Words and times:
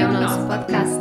é 0.00 0.06
o 0.06 0.12
nosso 0.14 0.46
podcast. 0.46 0.98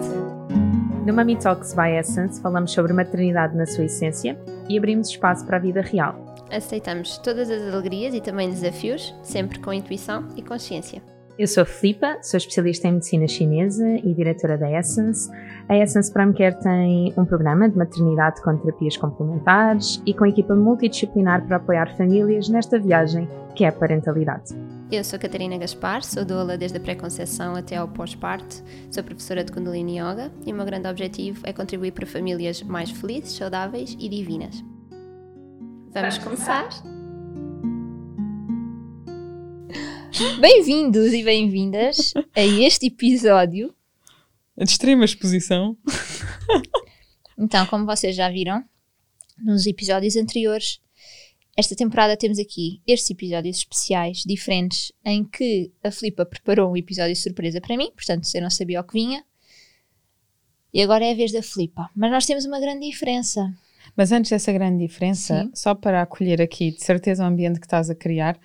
No 1.06 1.14
Mami 1.14 1.38
Talks 1.38 1.74
by 1.74 1.92
Essence 1.98 2.42
falamos 2.42 2.74
sobre 2.74 2.92
maternidade 2.92 3.56
na 3.56 3.66
sua 3.66 3.86
essência 3.86 4.38
e 4.68 4.77
abrimos 4.77 5.08
espaço 5.08 5.45
para 5.45 5.56
a 5.56 5.59
vida 5.59 5.82
real. 5.82 6.36
Aceitamos 6.52 7.17
todas 7.20 7.50
as 7.50 7.74
alegrias 7.74 8.14
e 8.14 8.20
também 8.20 8.50
desafios, 8.50 9.16
sempre 9.23 9.59
com 9.59 9.71
intuição 9.71 10.27
e 10.35 10.41
consciência. 10.41 11.02
Eu 11.39 11.47
sou 11.47 11.63
a 11.63 11.65
Filipa, 11.65 12.17
sou 12.21 12.37
especialista 12.37 12.89
em 12.89 12.95
medicina 12.95 13.25
chinesa 13.25 13.88
e 14.03 14.13
diretora 14.13 14.57
da 14.57 14.69
Essence. 14.77 15.31
A 15.69 15.77
Essence 15.77 16.11
Prime 16.11 16.33
Care 16.33 16.59
tem 16.59 17.13
um 17.15 17.23
programa 17.23 17.69
de 17.69 17.77
maternidade 17.77 18.41
com 18.41 18.57
terapias 18.57 18.97
complementares 18.97 20.03
e 20.05 20.13
com 20.13 20.25
equipa 20.25 20.53
multidisciplinar 20.53 21.47
para 21.47 21.55
apoiar 21.55 21.95
famílias 21.95 22.49
nesta 22.49 22.77
viagem 22.77 23.25
que 23.55 23.63
é 23.63 23.70
a 23.70 23.71
parentalidade. 23.71 24.53
Eu 24.91 25.02
sou 25.02 25.17
Catarina 25.17 25.57
Gaspar, 25.57 26.03
sou 26.03 26.25
doula 26.25 26.57
desde 26.57 26.77
a 26.77 26.81
pré-conceição 26.81 27.55
até 27.55 27.77
ao 27.77 27.88
pós-parto, 27.88 28.61
sou 28.91 29.02
professora 29.02 29.41
de 29.41 29.53
Kundalini 29.53 29.97
Yoga 29.97 30.33
e 30.45 30.52
o 30.52 30.55
meu 30.58 30.66
grande 30.66 30.89
objetivo 30.89 31.39
é 31.45 31.53
contribuir 31.53 31.94
para 31.94 32.05
famílias 32.05 32.61
mais 32.63 32.91
felizes, 32.91 33.31
saudáveis 33.31 33.95
e 33.97 34.09
divinas. 34.09 34.61
Vamos 35.94 36.17
começar? 36.17 36.67
Bem-vindos 40.40 41.13
e 41.13 41.23
bem-vindas 41.23 42.13
a 42.36 42.41
este 42.41 42.88
episódio. 42.88 43.73
A 44.58 44.63
de 44.63 44.72
extrema 44.72 45.05
exposição. 45.05 45.77
Então, 47.38 47.66
como 47.67 47.86
vocês 47.86 48.16
já 48.16 48.30
viram, 48.30 48.64
nos 49.38 49.66
episódios 49.67 50.16
anteriores, 50.16 50.81
esta 51.55 51.76
temporada 51.76 52.17
temos 52.17 52.40
aqui 52.40 52.81
estes 52.88 53.12
episódios 53.12 53.58
especiais, 53.58 54.23
diferentes, 54.26 54.91
em 55.05 55.23
que 55.23 55.72
a 55.84 55.91
Filipa 55.91 56.26
preparou 56.26 56.72
um 56.72 56.78
episódio 56.78 57.16
surpresa 57.16 57.62
para 57.62 57.78
mim, 57.78 57.91
portanto 57.91 58.28
eu 58.33 58.42
não 58.42 58.50
sabia 58.50 58.81
o 58.81 58.83
que 58.83 58.94
vinha. 58.94 59.23
E 60.73 60.81
agora 60.81 61.05
é 61.05 61.11
a 61.11 61.16
vez 61.16 61.31
da 61.31 61.42
Filipa. 61.42 61.89
Mas 61.95 62.11
nós 62.11 62.26
temos 62.26 62.45
uma 62.45 62.59
grande 62.59 62.89
diferença. 62.89 63.53
Mas 63.95 64.11
antes 64.11 64.31
dessa 64.31 64.52
grande 64.52 64.86
diferença, 64.86 65.44
Sim. 65.44 65.52
só 65.53 65.73
para 65.73 66.02
acolher 66.02 66.42
aqui, 66.42 66.72
de 66.72 66.83
certeza, 66.83 67.23
o 67.23 67.28
ambiente 67.28 67.59
que 67.59 67.66
estás 67.66 67.89
a 67.89 67.95
criar, 67.95 68.39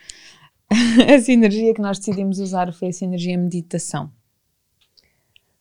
a 1.14 1.20
sinergia 1.20 1.74
que 1.74 1.80
nós 1.80 1.98
decidimos 1.98 2.38
usar 2.38 2.72
foi 2.72 2.88
a 2.88 2.92
sinergia 2.92 3.36
meditação. 3.38 4.10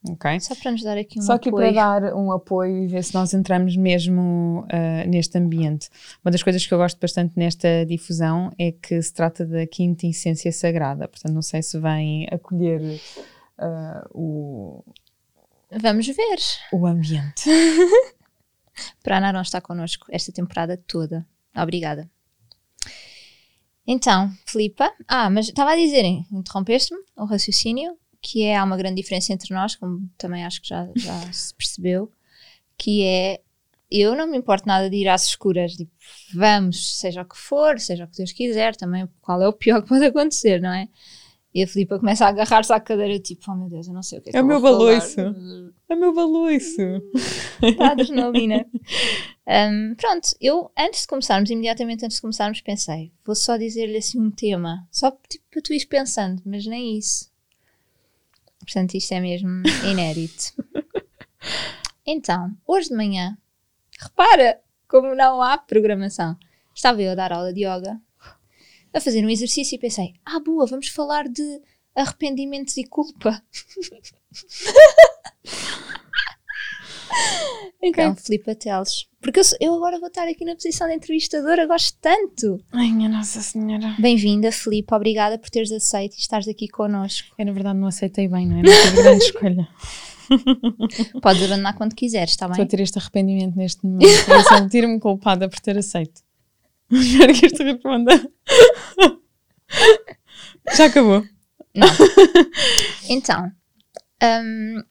Ok? 0.06 0.38
Só 0.40 0.54
para 0.54 0.70
nos 0.70 0.82
dar 0.82 0.98
aqui 0.98 1.18
um 1.18 1.22
Só 1.22 1.38
que 1.38 1.48
apoio. 1.48 1.72
para 1.72 2.00
dar 2.00 2.14
um 2.14 2.30
apoio 2.30 2.84
e 2.84 2.86
ver 2.86 3.02
se 3.02 3.14
nós 3.14 3.32
entramos 3.32 3.74
mesmo 3.74 4.66
ah, 4.70 5.06
neste 5.06 5.38
ambiente. 5.38 5.88
Uma 6.22 6.30
das 6.30 6.42
coisas 6.42 6.66
que 6.66 6.74
eu 6.74 6.78
gosto 6.78 7.00
bastante 7.00 7.32
nesta 7.36 7.86
difusão 7.86 8.52
é 8.58 8.70
que 8.70 9.00
se 9.00 9.14
trata 9.14 9.46
da 9.46 9.66
quinta 9.66 10.06
essência 10.06 10.52
sagrada. 10.52 11.08
Portanto, 11.08 11.32
não 11.32 11.40
sei 11.40 11.62
se 11.62 11.78
vem 11.78 12.26
acolher 12.30 13.00
ah, 13.56 14.06
o, 14.10 14.84
Vamos 15.80 16.06
ver. 16.06 16.38
o 16.72 16.86
ambiente. 16.86 17.44
Para 19.02 19.32
não 19.32 19.40
estar 19.40 19.60
connosco 19.60 20.06
esta 20.10 20.30
temporada 20.32 20.76
toda. 20.76 21.26
Obrigada. 21.56 22.10
Então, 23.86 24.30
Filipa. 24.46 24.92
Ah, 25.06 25.28
mas 25.28 25.48
estava 25.48 25.72
a 25.72 25.76
dizer, 25.76 26.04
interrompeste-me 26.04 27.00
o 27.16 27.24
raciocínio, 27.24 27.96
que 28.20 28.42
é, 28.42 28.56
há 28.56 28.64
uma 28.64 28.76
grande 28.76 29.00
diferença 29.00 29.32
entre 29.32 29.54
nós, 29.54 29.76
como 29.76 30.08
também 30.16 30.44
acho 30.44 30.62
que 30.62 30.68
já, 30.68 30.88
já 30.96 31.20
se 31.32 31.54
percebeu, 31.54 32.10
que 32.78 33.04
é, 33.04 33.40
eu 33.90 34.14
não 34.16 34.26
me 34.26 34.38
importo 34.38 34.66
nada 34.66 34.88
de 34.88 34.96
ir 34.96 35.08
às 35.08 35.26
escuras, 35.26 35.74
tipo, 35.74 35.92
vamos, 36.34 36.98
seja 36.98 37.22
o 37.22 37.28
que 37.28 37.36
for, 37.36 37.78
seja 37.78 38.04
o 38.04 38.08
que 38.08 38.16
Deus 38.16 38.32
quiser, 38.32 38.74
também 38.74 39.06
qual 39.20 39.42
é 39.42 39.48
o 39.48 39.52
pior 39.52 39.82
que 39.82 39.88
pode 39.88 40.04
acontecer, 40.06 40.60
não 40.60 40.72
é? 40.72 40.88
E 41.54 41.62
a 41.62 41.68
Filipa 41.68 41.98
começa 42.00 42.24
a 42.24 42.28
agarrar-se 42.28 42.72
à 42.72 42.80
cadeira, 42.80 43.16
tipo, 43.20 43.44
oh 43.48 43.54
meu 43.54 43.68
Deus, 43.68 43.86
eu 43.86 43.94
não 43.94 44.02
sei 44.02 44.18
o 44.18 44.22
que 44.22 44.30
é 44.30 44.32
que 44.32 44.36
É 44.38 44.40
o 44.40 44.42
eu 44.42 44.46
meu 44.46 44.60
vou 44.60 44.72
falar." 44.72 44.78
baloiço. 44.98 45.20
É 45.88 45.94
meu 45.94 46.12
baloiço. 46.14 46.76
da 47.78 47.90
adrenalina. 47.92 48.66
Um, 49.46 49.94
pronto, 49.94 50.30
eu 50.40 50.70
antes 50.76 51.02
de 51.02 51.06
começarmos, 51.06 51.50
imediatamente 51.50 52.04
antes 52.04 52.16
de 52.16 52.22
começarmos, 52.22 52.60
pensei, 52.62 53.12
vou 53.24 53.34
só 53.36 53.56
dizer-lhe 53.58 53.98
assim 53.98 54.18
um 54.18 54.30
tema, 54.30 54.88
só 54.90 55.10
tipo, 55.28 55.44
para 55.50 55.60
tu 55.62 55.72
ires 55.72 55.84
pensando, 55.84 56.42
mas 56.44 56.66
nem 56.66 56.96
isso. 56.98 57.30
Portanto, 58.60 58.94
isto 58.94 59.12
é 59.12 59.20
mesmo 59.20 59.62
inédito. 59.88 60.52
Então, 62.06 62.50
hoje 62.66 62.88
de 62.90 62.94
manhã, 62.96 63.36
repara 63.98 64.60
como 64.88 65.14
não 65.14 65.40
há 65.40 65.56
programação. 65.56 66.36
Estava 66.74 67.00
eu 67.02 67.12
a 67.12 67.14
dar 67.14 67.32
aula 67.32 67.52
de 67.52 67.60
yoga, 67.64 67.98
a 68.94 69.00
fazer 69.00 69.24
um 69.24 69.28
exercício 69.30 69.74
e 69.74 69.78
pensei, 69.78 70.14
ah, 70.24 70.40
boa, 70.40 70.66
vamos 70.66 70.88
falar 70.88 71.28
de 71.28 71.60
arrependimentos 71.94 72.76
e 72.76 72.84
culpa. 72.84 73.42
Então, 77.82 78.16
flipa 78.16 78.54
teles. 78.54 79.06
Porque 79.20 79.38
eu, 79.38 79.44
eu 79.60 79.74
agora 79.74 79.98
vou 79.98 80.08
estar 80.08 80.26
aqui 80.26 80.44
na 80.44 80.54
posição 80.54 80.88
de 80.88 80.94
entrevistadora, 80.94 81.66
gosto 81.66 81.96
tanto. 82.00 82.58
Ai, 82.72 82.90
minha 82.90 83.08
Nossa 83.10 83.42
Senhora. 83.42 83.94
Bem-vinda, 83.98 84.50
Filipe, 84.50 84.94
obrigada 84.94 85.38
por 85.38 85.50
teres 85.50 85.70
aceito 85.70 86.14
e 86.14 86.18
estares 86.18 86.48
aqui 86.48 86.66
connosco. 86.66 87.34
Eu, 87.38 87.44
na 87.44 87.52
verdade, 87.52 87.78
não 87.78 87.86
aceitei 87.88 88.26
bem, 88.26 88.46
não 88.46 88.58
é? 88.58 88.62
Não 88.62 88.72
tive 88.72 89.02
grande 89.02 89.24
escolha. 89.24 89.68
Podes 91.20 91.42
abandonar 91.42 91.76
quando 91.76 91.94
quiseres, 91.94 92.30
está 92.30 92.46
Estou 92.46 92.54
a 92.62 92.64
bem? 92.64 92.66
ter 92.66 92.80
este 92.80 92.98
arrependimento 92.98 93.54
neste 93.54 93.84
momento. 93.84 94.06
Eu 94.06 94.42
sentir-me 94.58 94.98
culpada 94.98 95.46
por 95.48 95.60
ter 95.60 95.76
aceito. 95.76 96.22
Espero 96.90 97.34
que 97.34 97.46
isto 97.46 97.62
responda. 97.62 98.30
Já 100.76 100.86
acabou. 100.86 101.24
Então, 103.08 103.50
hum, 104.22 104.82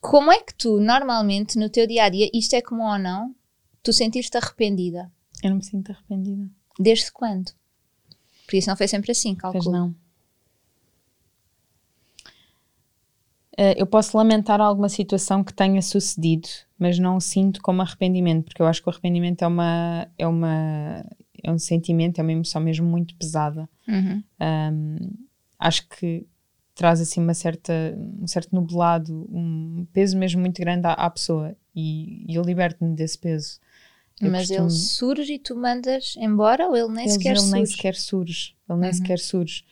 como 0.00 0.32
é 0.32 0.40
que 0.42 0.54
tu, 0.54 0.80
normalmente, 0.80 1.58
no 1.58 1.68
teu 1.70 1.86
dia 1.86 2.04
a 2.04 2.08
dia, 2.08 2.28
isto 2.34 2.54
é 2.54 2.62
comum 2.62 2.84
ou 2.90 2.98
não, 2.98 3.34
tu 3.82 3.92
sentiste 3.92 4.36
arrependida? 4.36 5.10
Eu 5.42 5.50
não 5.50 5.58
me 5.58 5.64
sinto 5.64 5.92
arrependida. 5.92 6.48
Desde 6.78 7.12
quando? 7.12 7.52
Porque 8.44 8.58
isso 8.58 8.68
não 8.68 8.76
foi 8.76 8.88
sempre 8.88 9.12
assim, 9.12 9.34
Pois 9.34 9.52
calculo. 9.54 9.70
não. 9.70 9.94
Eh, 13.58 13.74
eu 13.80 13.86
posso 13.86 14.16
lamentar 14.16 14.60
alguma 14.60 14.88
situação 14.88 15.42
que 15.42 15.52
tenha 15.54 15.80
sucedido, 15.80 16.48
mas 16.78 16.98
não 16.98 17.16
o 17.16 17.20
sinto 17.20 17.60
como 17.62 17.80
arrependimento, 17.82 18.44
porque 18.44 18.60
eu 18.60 18.66
acho 18.66 18.82
que 18.82 18.88
o 18.88 18.90
arrependimento 18.92 19.42
é 19.42 19.46
uma 19.46 20.08
é 20.18 20.26
uma 20.26 21.04
é 21.46 21.52
um 21.52 21.58
sentimento, 21.58 22.18
é 22.18 22.22
uma 22.22 22.32
emoção 22.32 22.60
mesmo 22.60 22.86
muito 22.86 23.14
pesada. 23.16 23.68
Uhum. 23.88 24.22
Um, 24.40 24.96
acho 25.58 25.88
que 25.88 26.26
traz 26.74 27.00
assim 27.00 27.20
uma 27.22 27.32
certa, 27.34 27.72
um 28.20 28.26
certo 28.26 28.54
nublado, 28.54 29.26
um 29.30 29.86
peso 29.92 30.16
mesmo 30.18 30.40
muito 30.40 30.60
grande 30.60 30.86
à, 30.86 30.92
à 30.92 31.08
pessoa 31.08 31.56
e, 31.74 32.24
e 32.30 32.34
eu 32.34 32.42
liberto-me 32.42 32.94
desse 32.94 33.18
peso. 33.18 33.58
Eu 34.20 34.30
Mas 34.30 34.48
costumo- 34.48 34.68
ele 34.68 34.70
surge 34.70 35.32
e 35.34 35.38
tu 35.38 35.56
mandas 35.56 36.14
embora 36.18 36.68
ou 36.68 36.76
ele 36.76 36.88
nem 36.88 37.04
ele, 37.04 37.12
sequer 37.12 37.30
ele 37.30 37.38
surge? 37.40 37.54
nem 37.54 37.66
sequer 37.66 37.94
surge. 37.94 38.54
Ele 38.68 38.78
nem 38.78 38.90
Uhum. 38.90 38.96
sequer 38.96 39.18
surge. 39.18 39.64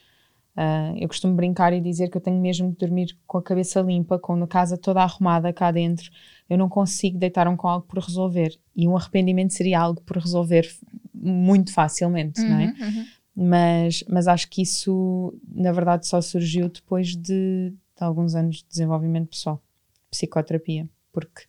Ah, 0.56 0.92
eu 0.96 1.08
costumo 1.08 1.34
brincar 1.34 1.72
e 1.72 1.80
dizer 1.80 2.08
que 2.08 2.16
eu 2.16 2.20
tenho 2.20 2.40
mesmo 2.40 2.70
de 2.70 2.76
dormir 2.76 3.18
com 3.26 3.38
a 3.38 3.42
cabeça 3.42 3.80
limpa, 3.80 4.18
com 4.18 4.40
a 4.42 4.46
casa 4.46 4.78
toda 4.78 5.02
arrumada 5.02 5.52
cá 5.52 5.70
dentro. 5.72 6.10
Eu 6.48 6.56
não 6.56 6.68
consigo 6.68 7.18
deitar-me 7.18 7.56
com 7.56 7.66
algo 7.68 7.86
por 7.86 7.98
resolver. 7.98 8.56
E 8.76 8.86
um 8.86 8.96
arrependimento 8.96 9.52
seria 9.52 9.80
algo 9.80 10.00
por 10.02 10.16
resolver 10.16 10.70
muito 11.14 11.72
facilmente, 11.72 12.40
não 12.42 12.58
é? 12.58 12.66
Uhum, 12.66 12.86
uhum. 12.86 13.06
mas, 13.36 14.04
mas 14.08 14.26
acho 14.28 14.48
que 14.50 14.62
isso, 14.62 15.32
na 15.48 15.72
verdade, 15.72 16.06
só 16.06 16.20
surgiu 16.20 16.68
depois 16.68 17.14
de, 17.16 17.70
de 17.70 18.04
alguns 18.04 18.34
anos 18.34 18.56
de 18.56 18.66
desenvolvimento 18.68 19.28
pessoal, 19.28 19.62
psicoterapia, 20.10 20.88
porque 21.12 21.44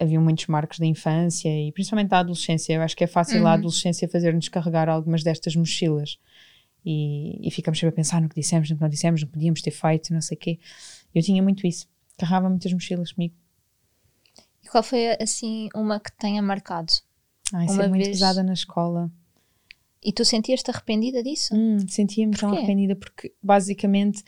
havia 0.00 0.20
muitos 0.20 0.46
marcos 0.46 0.78
da 0.78 0.86
infância 0.86 1.48
e 1.48 1.70
principalmente 1.72 2.08
da 2.08 2.20
adolescência. 2.20 2.72
Eu 2.72 2.82
acho 2.82 2.96
que 2.96 3.04
é 3.04 3.06
fácil 3.06 3.38
a 3.38 3.40
Uhum. 3.40 3.46
adolescência 3.48 4.08
fazer-nos 4.08 4.48
carregar 4.48 4.88
algumas 4.88 5.22
destas 5.22 5.54
mochilas 5.54 6.18
e, 6.84 7.46
e 7.46 7.50
ficamos 7.50 7.78
sempre 7.78 7.92
a 7.92 7.96
pensar 7.96 8.20
no 8.22 8.28
que 8.28 8.34
dissemos, 8.40 8.70
no 8.70 8.76
que 8.76 8.82
não 8.82 8.88
dissemos, 8.88 9.20
no 9.20 9.26
que 9.26 9.32
podíamos 9.34 9.60
ter 9.60 9.70
feito, 9.70 10.12
não 10.14 10.20
sei 10.20 10.36
o 10.36 10.40
quê. 10.40 10.58
Eu 11.14 11.22
tinha 11.22 11.42
muito 11.42 11.66
isso, 11.66 11.86
carregava 12.16 12.48
muitas 12.48 12.72
mochilas 12.72 13.12
comigo. 13.12 13.34
E 14.62 14.68
qual 14.68 14.82
foi, 14.82 15.16
assim, 15.20 15.68
uma 15.74 16.00
que 16.00 16.12
tenha 16.12 16.40
marcado? 16.42 16.92
Ai, 17.52 17.66
Uma 17.66 17.74
ser 17.74 17.88
muito 17.88 18.02
vez- 18.04 18.08
pesada 18.10 18.42
na 18.42 18.52
escola. 18.52 19.10
E 20.02 20.12
tu 20.12 20.24
sentias-te 20.24 20.70
arrependida 20.70 21.22
disso? 21.22 21.54
Hum, 21.54 21.78
Sentia-me 21.86 22.34
tão 22.36 22.50
arrependida 22.52 22.96
porque 22.96 23.32
basicamente 23.42 24.22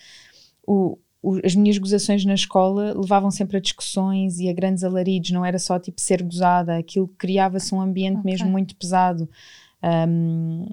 o, 0.66 0.98
o- 1.22 1.40
as 1.44 1.54
minhas 1.54 1.78
gozações 1.78 2.24
na 2.26 2.34
escola 2.34 2.92
levavam 2.98 3.30
sempre 3.30 3.56
a 3.56 3.60
discussões 3.60 4.38
e 4.38 4.48
a 4.50 4.52
grandes 4.52 4.84
alaridos, 4.84 5.30
não 5.30 5.44
era 5.44 5.58
só 5.58 5.78
tipo 5.78 5.98
ser 6.00 6.22
gozada, 6.22 6.76
aquilo 6.76 7.08
criava-se 7.16 7.74
um 7.74 7.80
ambiente 7.80 8.18
Ok. 8.18 8.24
mesmo 8.30 8.50
muito 8.50 8.76
pesado. 8.76 9.28
Hum, 9.82 10.66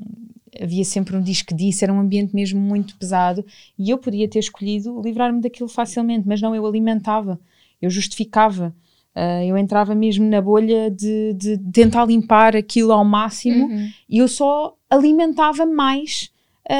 havia 0.62 0.84
sempre 0.84 1.16
um 1.16 1.22
disco 1.22 1.54
disse, 1.56 1.84
era 1.84 1.94
um 1.94 2.00
ambiente 2.00 2.36
mesmo 2.36 2.60
muito 2.60 2.96
pesado 2.98 3.46
e 3.78 3.90
eu 3.90 3.98
podia 3.98 4.28
ter 4.28 4.40
escolhido 4.40 5.02
livrar-me 5.02 5.42
daquilo 5.42 5.70
facilmente, 5.70 6.28
mas 6.28 6.42
não, 6.42 6.54
eu 6.56 6.66
alimentava, 6.66 7.40
eu 7.82 7.90
justificava. 7.90 8.76
Ah, 9.22 9.44
eu 9.46 9.58
entrava 9.58 9.94
mesmo 9.94 10.26
na 10.30 10.42
bolha 10.42 10.90
de, 10.90 11.34
de 11.34 11.58
tentar 11.74 12.06
limpar 12.06 12.56
aquilo 12.56 12.92
ao 12.94 13.04
máximo 13.04 13.66
Uhum. 13.68 13.90
e 14.10 14.18
eu 14.20 14.28
só 14.28 14.76
alimentava 14.90 15.66
mais 15.66 16.32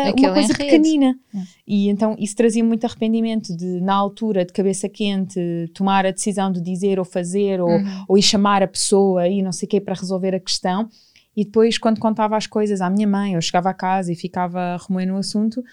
Aquele 0.10 0.28
uma 0.28 0.34
coisa 0.36 0.54
pequenina. 0.54 1.18
Hum. 1.34 1.44
E 1.68 1.90
então 1.90 2.16
isso 2.20 2.36
trazia 2.36 2.64
muito 2.64 2.86
arrependimento 2.86 3.58
de, 3.58 3.82
na 3.82 3.96
altura, 3.96 4.46
de 4.46 4.54
cabeça 4.54 4.88
quente, 4.88 5.40
tomar 5.74 6.06
a 6.06 6.12
decisão 6.12 6.52
de 6.52 6.62
dizer 6.62 7.00
ou 7.00 7.06
fazer, 7.06 7.60
ou, 7.60 7.70
Uhum. 7.70 8.06
ou 8.08 8.16
ir 8.18 8.22
chamar 8.22 8.62
a 8.62 8.68
pessoa 8.68 9.28
e 9.28 9.42
não 9.42 9.52
sei 9.52 9.66
o 9.66 9.70
quê 9.70 9.82
para 9.82 9.96
resolver 9.96 10.36
a 10.36 10.40
questão. 10.40 10.88
E 11.36 11.44
depois, 11.44 11.78
quando 11.80 12.00
contava 12.00 12.38
as 12.38 12.46
coisas 12.46 12.82
à 12.82 12.90
minha 12.90 13.08
mãe, 13.08 13.34
eu 13.34 13.42
chegava 13.42 13.70
a 13.70 13.74
casa 13.74 14.12
e 14.12 14.16
ficava 14.16 14.60
a 14.60 14.78
remoer 14.78 15.08
no 15.08 15.18
assunto, 15.18 15.64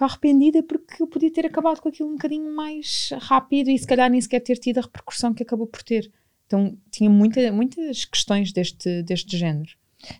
ficava 0.00 0.12
arrependida 0.12 0.62
porque 0.62 1.02
eu 1.02 1.06
podia 1.06 1.30
ter 1.30 1.46
acabado 1.46 1.80
com 1.80 1.88
aquilo 1.88 2.08
um 2.08 2.12
bocadinho 2.12 2.54
mais 2.54 3.10
rápido 3.20 3.70
e 3.70 3.78
se 3.78 3.86
calhar 3.86 4.08
nem 4.10 4.20
sequer 4.20 4.40
ter 4.40 4.56
tido 4.58 4.78
a 4.78 4.82
repercussão 4.82 5.34
que 5.34 5.42
acabou 5.42 5.66
por 5.66 5.82
ter. 5.82 6.10
Então 6.46 6.76
tinha 6.90 7.10
muita, 7.10 7.52
muitas 7.52 8.04
questões 8.06 8.52
deste, 8.52 9.02
deste 9.02 9.36
género. 9.36 9.70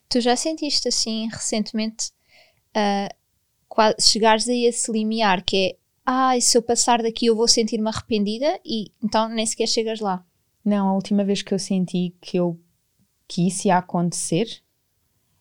Tu 0.08 0.20
já 0.20 0.36
sentiste 0.36 0.86
assim 0.88 1.28
recentemente 1.28 2.12
ah, 2.74 3.08
qua- 3.68 3.94
chegares 3.98 4.48
a 4.48 4.54
esse 4.54 4.92
limiar 4.92 5.42
que 5.42 5.56
é 5.56 5.76
ah, 6.04 6.38
se 6.40 6.56
eu 6.58 6.62
passar 6.62 7.02
daqui 7.02 7.26
eu 7.26 7.36
vou 7.36 7.48
sentir-me 7.48 7.88
arrependida 7.88 8.60
e 8.64 8.92
então 9.02 9.28
nem 9.28 9.46
sequer 9.46 9.66
chegas 9.66 10.00
lá. 10.00 10.24
Não, 10.64 10.88
a 10.88 10.94
última 10.94 11.24
vez 11.24 11.40
que 11.40 11.54
eu 11.54 11.58
senti 11.58 12.14
que, 12.20 12.36
eu, 12.36 12.60
que 13.26 13.46
isso 13.46 13.66
ia 13.66 13.78
acontecer 13.78 14.62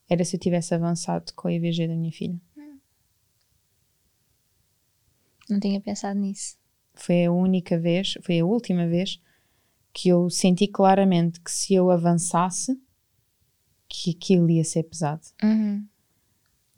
era 0.10 0.24
se 0.24 0.36
eu 0.38 0.40
tivesse 0.40 0.74
avançado 0.74 1.34
com 1.36 1.48
a 1.50 1.54
IVG 1.54 1.88
da 1.88 1.96
minha 1.96 2.12
filha. 2.12 2.40
Não 5.50 5.60
tinha 5.60 5.82
pensado 5.82 6.20
nisso. 6.20 6.58
Foi 6.94 7.26
a 7.26 7.32
única 7.32 7.78
vez, 7.80 8.14
foi 8.22 8.40
a 8.40 8.46
última 8.46 8.88
vez 8.88 9.20
que 9.94 10.10
eu 10.10 10.30
senti 10.30 10.68
claramente 10.68 11.40
que 11.40 11.52
se 11.52 11.74
eu 11.74 11.90
avançasse, 11.90 12.80
que 13.88 14.12
aquilo 14.12 14.50
ia 14.50 14.64
ser 14.64 14.84
pesado. 14.84 15.22
Uhum. 15.44 15.84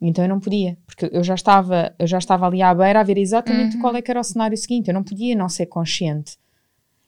Então 0.00 0.24
eu 0.24 0.28
não 0.28 0.40
podia, 0.40 0.76
porque 0.84 1.08
eu 1.12 1.22
já 1.22 1.34
estava, 1.34 1.94
eu 1.98 2.06
já 2.06 2.18
estava 2.18 2.46
ali 2.46 2.60
à 2.60 2.74
beira 2.74 3.00
a 3.00 3.04
ver 3.04 3.18
exatamente 3.18 3.78
qual 3.78 3.94
é 3.94 4.02
que 4.02 4.10
era 4.10 4.18
o 4.18 4.24
cenário 4.24 4.56
seguinte. 4.56 4.88
Eu 4.88 4.94
não 4.94 5.04
podia 5.04 5.36
não 5.36 5.48
ser 5.48 5.66
consciente. 5.66 6.36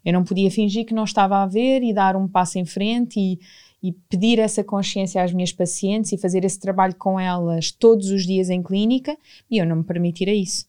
Eu 0.04 0.12
não 0.12 0.22
podia 0.22 0.50
fingir 0.50 0.84
que 0.84 0.94
não 0.94 1.04
estava 1.04 1.42
a 1.42 1.46
ver 1.46 1.82
e 1.82 1.92
dar 1.92 2.14
um 2.14 2.28
passo 2.28 2.58
em 2.58 2.64
frente 2.64 3.18
e, 3.18 3.40
e 3.82 3.90
pedir 3.90 4.38
essa 4.38 4.62
consciência 4.62 5.22
às 5.22 5.32
minhas 5.32 5.52
pacientes 5.52 6.12
e 6.12 6.18
fazer 6.18 6.44
esse 6.44 6.60
trabalho 6.60 6.94
com 6.94 7.18
elas 7.18 7.72
todos 7.72 8.10
os 8.10 8.24
dias 8.24 8.50
em 8.50 8.62
clínica 8.62 9.16
e 9.50 9.58
eu 9.58 9.66
não 9.66 9.76
me 9.76 9.84
permitir 9.84 10.28
isso. 10.28 10.66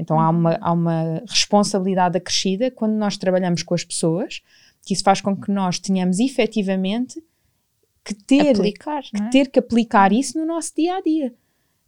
Então 0.00 0.18
há, 0.18 0.30
uma, 0.30 0.58
há 0.60 0.72
uma 0.72 1.22
responsabilidade 1.28 2.16
acrescida 2.16 2.70
quando 2.70 2.94
nós 2.94 3.16
trabalhamos 3.16 3.62
com 3.62 3.74
as 3.74 3.84
pessoas, 3.84 4.42
que 4.82 4.94
isso 4.94 5.04
faz 5.04 5.20
com 5.20 5.36
que 5.36 5.50
nós 5.50 5.78
tenhamos 5.78 6.18
efetivamente 6.18 7.22
que 8.02 8.14
ter 8.14 8.56
Aplicar, 8.56 9.02
não 9.12 9.26
é? 9.26 9.30
ter 9.30 9.50
que 9.50 9.58
aplicar 9.58 10.12
isso 10.12 10.38
no 10.38 10.46
nosso 10.46 10.74
dia 10.74 10.96
a 10.96 11.02
dia. 11.02 11.34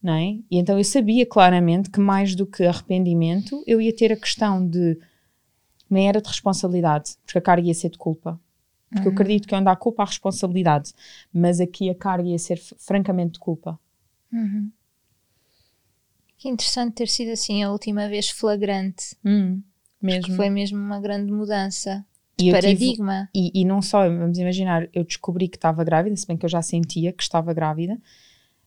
Não 0.02 0.14
é? 0.14 0.38
E 0.50 0.58
então 0.58 0.76
eu 0.76 0.84
sabia 0.84 1.24
claramente 1.24 1.88
que 1.88 2.00
mais 2.00 2.34
do 2.34 2.44
que 2.46 2.64
arrependimento, 2.64 3.62
eu 3.66 3.80
ia 3.80 3.94
ter 3.94 4.12
a 4.12 4.16
questão 4.16 4.66
de 4.66 4.98
nem 5.88 6.08
era 6.08 6.20
de 6.20 6.28
responsabilidade, 6.28 7.12
porque 7.24 7.38
a 7.38 7.42
carga 7.42 7.66
ia 7.66 7.74
ser 7.74 7.90
de 7.90 7.98
culpa. 7.98 8.40
Porque 8.90 9.08
eu 9.08 9.12
acredito 9.12 9.48
que 9.48 9.54
onde 9.54 9.68
há 9.68 9.76
culpa 9.76 10.02
há 10.02 10.06
responsabilidade, 10.06 10.92
mas 11.32 11.60
aqui 11.60 11.88
a 11.88 11.94
carga 11.94 12.28
ia 12.28 12.38
ser 12.38 12.58
francamente 12.58 13.32
de 13.34 13.38
culpa. 13.38 13.78
Que 16.42 16.48
interessante 16.48 16.94
ter 16.94 17.06
sido 17.08 17.30
assim 17.30 17.62
a 17.62 17.70
última 17.70 18.08
vez 18.08 18.28
flagrante. 18.28 19.16
Hum, 19.24 19.62
mesmo. 20.02 20.34
foi 20.34 20.50
mesmo 20.50 20.76
uma 20.76 21.00
grande 21.00 21.30
mudança 21.30 22.04
E 22.36 22.42
de 22.42 22.50
tive- 22.50 22.52
paradigma. 22.60 23.28
E, 23.32 23.60
e 23.60 23.64
não 23.64 23.80
só, 23.80 24.08
vamos 24.08 24.36
imaginar, 24.38 24.88
eu 24.92 25.04
descobri 25.04 25.46
que 25.46 25.56
estava 25.56 25.84
grávida, 25.84 26.16
se 26.16 26.26
bem 26.26 26.36
que 26.36 26.44
eu 26.44 26.50
já 26.50 26.60
sentia 26.60 27.12
que 27.12 27.22
estava 27.22 27.54
grávida, 27.54 27.96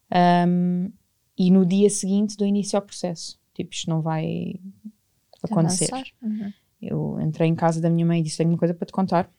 Ahm, 0.10 0.90
e 1.38 1.52
no 1.52 1.66
dia 1.66 1.90
seguinte 1.90 2.38
do 2.38 2.46
início 2.46 2.78
ao 2.78 2.82
processo. 2.82 3.38
Tipo, 3.54 3.74
isto 3.74 3.90
não 3.90 4.02
vai 4.02 4.56
acontecer. 5.44 5.92
Uhum. 6.22 6.54
Eu 6.82 7.20
entrei 7.20 7.50
em 7.50 7.56
casa 7.56 7.82
da 7.82 7.90
minha 7.90 8.06
mãe 8.06 8.22
e 8.22 8.24
disse: 8.24 8.38
Tenho 8.38 8.52
uma 8.52 8.58
coisa 8.58 8.74
para 8.74 8.86
te 8.86 8.94
contar. 8.94 9.30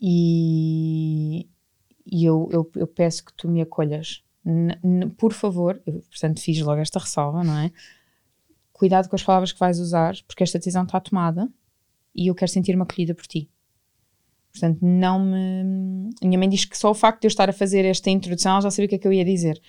E, 0.00 1.48
e 2.04 2.24
eu, 2.24 2.48
eu, 2.50 2.70
eu 2.74 2.86
peço 2.88 3.24
que 3.24 3.32
tu 3.34 3.48
me 3.48 3.60
acolhas. 3.60 4.24
Por 5.16 5.32
favor, 5.32 5.80
portanto, 5.84 6.40
fiz 6.40 6.60
logo 6.60 6.80
esta 6.80 6.98
ressalva, 6.98 7.44
não 7.44 7.58
é? 7.58 7.70
Cuidado 8.72 9.08
com 9.08 9.16
as 9.16 9.22
palavras 9.22 9.52
que 9.52 9.58
vais 9.58 9.78
usar, 9.78 10.14
porque 10.26 10.42
esta 10.42 10.58
decisão 10.58 10.84
está 10.84 11.00
tomada 11.00 11.48
e 12.14 12.28
eu 12.28 12.34
quero 12.34 12.50
sentir-me 12.50 12.82
acolhida 12.82 13.14
por 13.14 13.26
ti. 13.26 13.50
Portanto, 14.52 14.78
não 14.82 15.20
me. 15.20 16.10
A 16.22 16.26
minha 16.26 16.38
mãe 16.38 16.48
diz 16.48 16.64
que 16.64 16.76
só 16.76 16.90
o 16.90 16.94
facto 16.94 17.20
de 17.20 17.26
eu 17.26 17.28
estar 17.28 17.48
a 17.48 17.52
fazer 17.52 17.84
esta 17.84 18.10
introdução, 18.10 18.52
ela 18.52 18.62
já 18.62 18.70
sabia 18.70 18.86
o 18.86 18.88
que 18.88 18.94
é 18.94 18.98
que 18.98 19.06
eu 19.06 19.12
ia 19.12 19.24
dizer. 19.24 19.60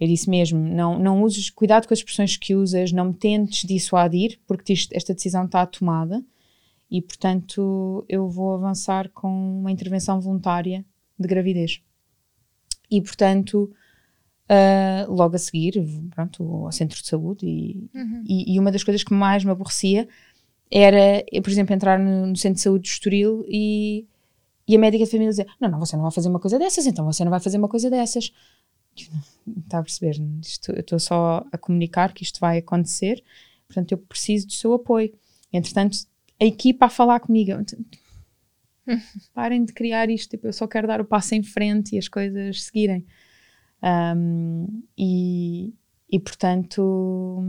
Eu 0.00 0.06
disse 0.08 0.28
mesmo: 0.28 0.58
não, 0.58 0.98
não 0.98 1.22
uses, 1.22 1.50
cuidado 1.50 1.86
com 1.86 1.94
as 1.94 2.00
expressões 2.00 2.36
que 2.36 2.54
usas, 2.54 2.92
não 2.92 3.06
me 3.06 3.14
tentes 3.14 3.66
dissuadir, 3.66 4.40
porque 4.46 4.74
esta 4.92 5.14
decisão 5.14 5.44
está 5.44 5.64
tomada 5.66 6.24
e, 6.90 7.02
portanto, 7.02 8.04
eu 8.08 8.28
vou 8.28 8.54
avançar 8.54 9.10
com 9.10 9.60
uma 9.60 9.70
intervenção 9.70 10.20
voluntária 10.20 10.84
de 11.18 11.28
gravidez. 11.28 11.80
E, 12.90 13.00
portanto, 13.00 13.72
ah, 14.48 15.06
logo 15.08 15.34
a 15.34 15.38
seguir, 15.38 15.74
pronto, 16.14 16.42
ao 16.64 16.72
centro 16.72 17.00
de 17.00 17.06
saúde 17.06 17.46
e, 17.46 17.90
e, 18.24 18.54
e 18.54 18.60
uma 18.60 18.70
das 18.70 18.84
coisas 18.84 19.02
que 19.02 19.12
mais 19.12 19.44
me 19.44 19.50
aborrecia 19.50 20.08
era, 20.70 21.24
por 21.42 21.50
exemplo, 21.50 21.74
entrar 21.74 21.98
no, 21.98 22.26
no 22.26 22.36
centro 22.36 22.56
de 22.56 22.62
saúde 22.62 22.84
de 22.84 22.90
Estoril 22.90 23.44
e, 23.48 24.06
e 24.66 24.76
a 24.76 24.78
médica 24.78 25.04
de 25.04 25.10
família 25.10 25.30
dizer 25.30 25.46
não, 25.60 25.68
não, 25.68 25.78
você 25.80 25.96
não 25.96 26.02
vai 26.02 26.12
fazer 26.12 26.28
uma 26.28 26.40
coisa 26.40 26.58
dessas, 26.58 26.86
então 26.86 27.04
você 27.04 27.24
não 27.24 27.30
vai 27.30 27.40
fazer 27.40 27.58
uma 27.58 27.68
coisa 27.68 27.90
dessas. 27.90 28.32
Está 29.64 29.78
a 29.78 29.82
perceber? 29.82 30.16
Isto, 30.40 30.72
eu 30.72 30.80
estou 30.80 30.98
só 30.98 31.44
a 31.52 31.58
comunicar 31.58 32.12
que 32.12 32.22
isto 32.22 32.40
vai 32.40 32.58
acontecer, 32.58 33.22
portanto 33.66 33.92
eu 33.92 33.98
preciso 33.98 34.46
do 34.46 34.52
seu 34.52 34.72
apoio. 34.72 35.12
Entretanto, 35.52 35.98
a 36.40 36.44
equipa 36.44 36.86
a 36.86 36.90
falar 36.90 37.20
comigo. 37.20 37.52
Parem 39.34 39.64
de 39.64 39.72
criar 39.72 40.08
isto, 40.08 40.30
tipo, 40.30 40.46
eu 40.46 40.52
só 40.52 40.66
quero 40.66 40.86
dar 40.86 41.00
o 41.00 41.04
passo 41.04 41.34
em 41.34 41.42
frente 41.42 41.96
e 41.96 41.98
as 41.98 42.06
coisas 42.08 42.62
seguirem. 42.62 43.04
Um, 43.86 44.82
e, 44.98 45.72
e 46.10 46.18
portanto, 46.18 47.40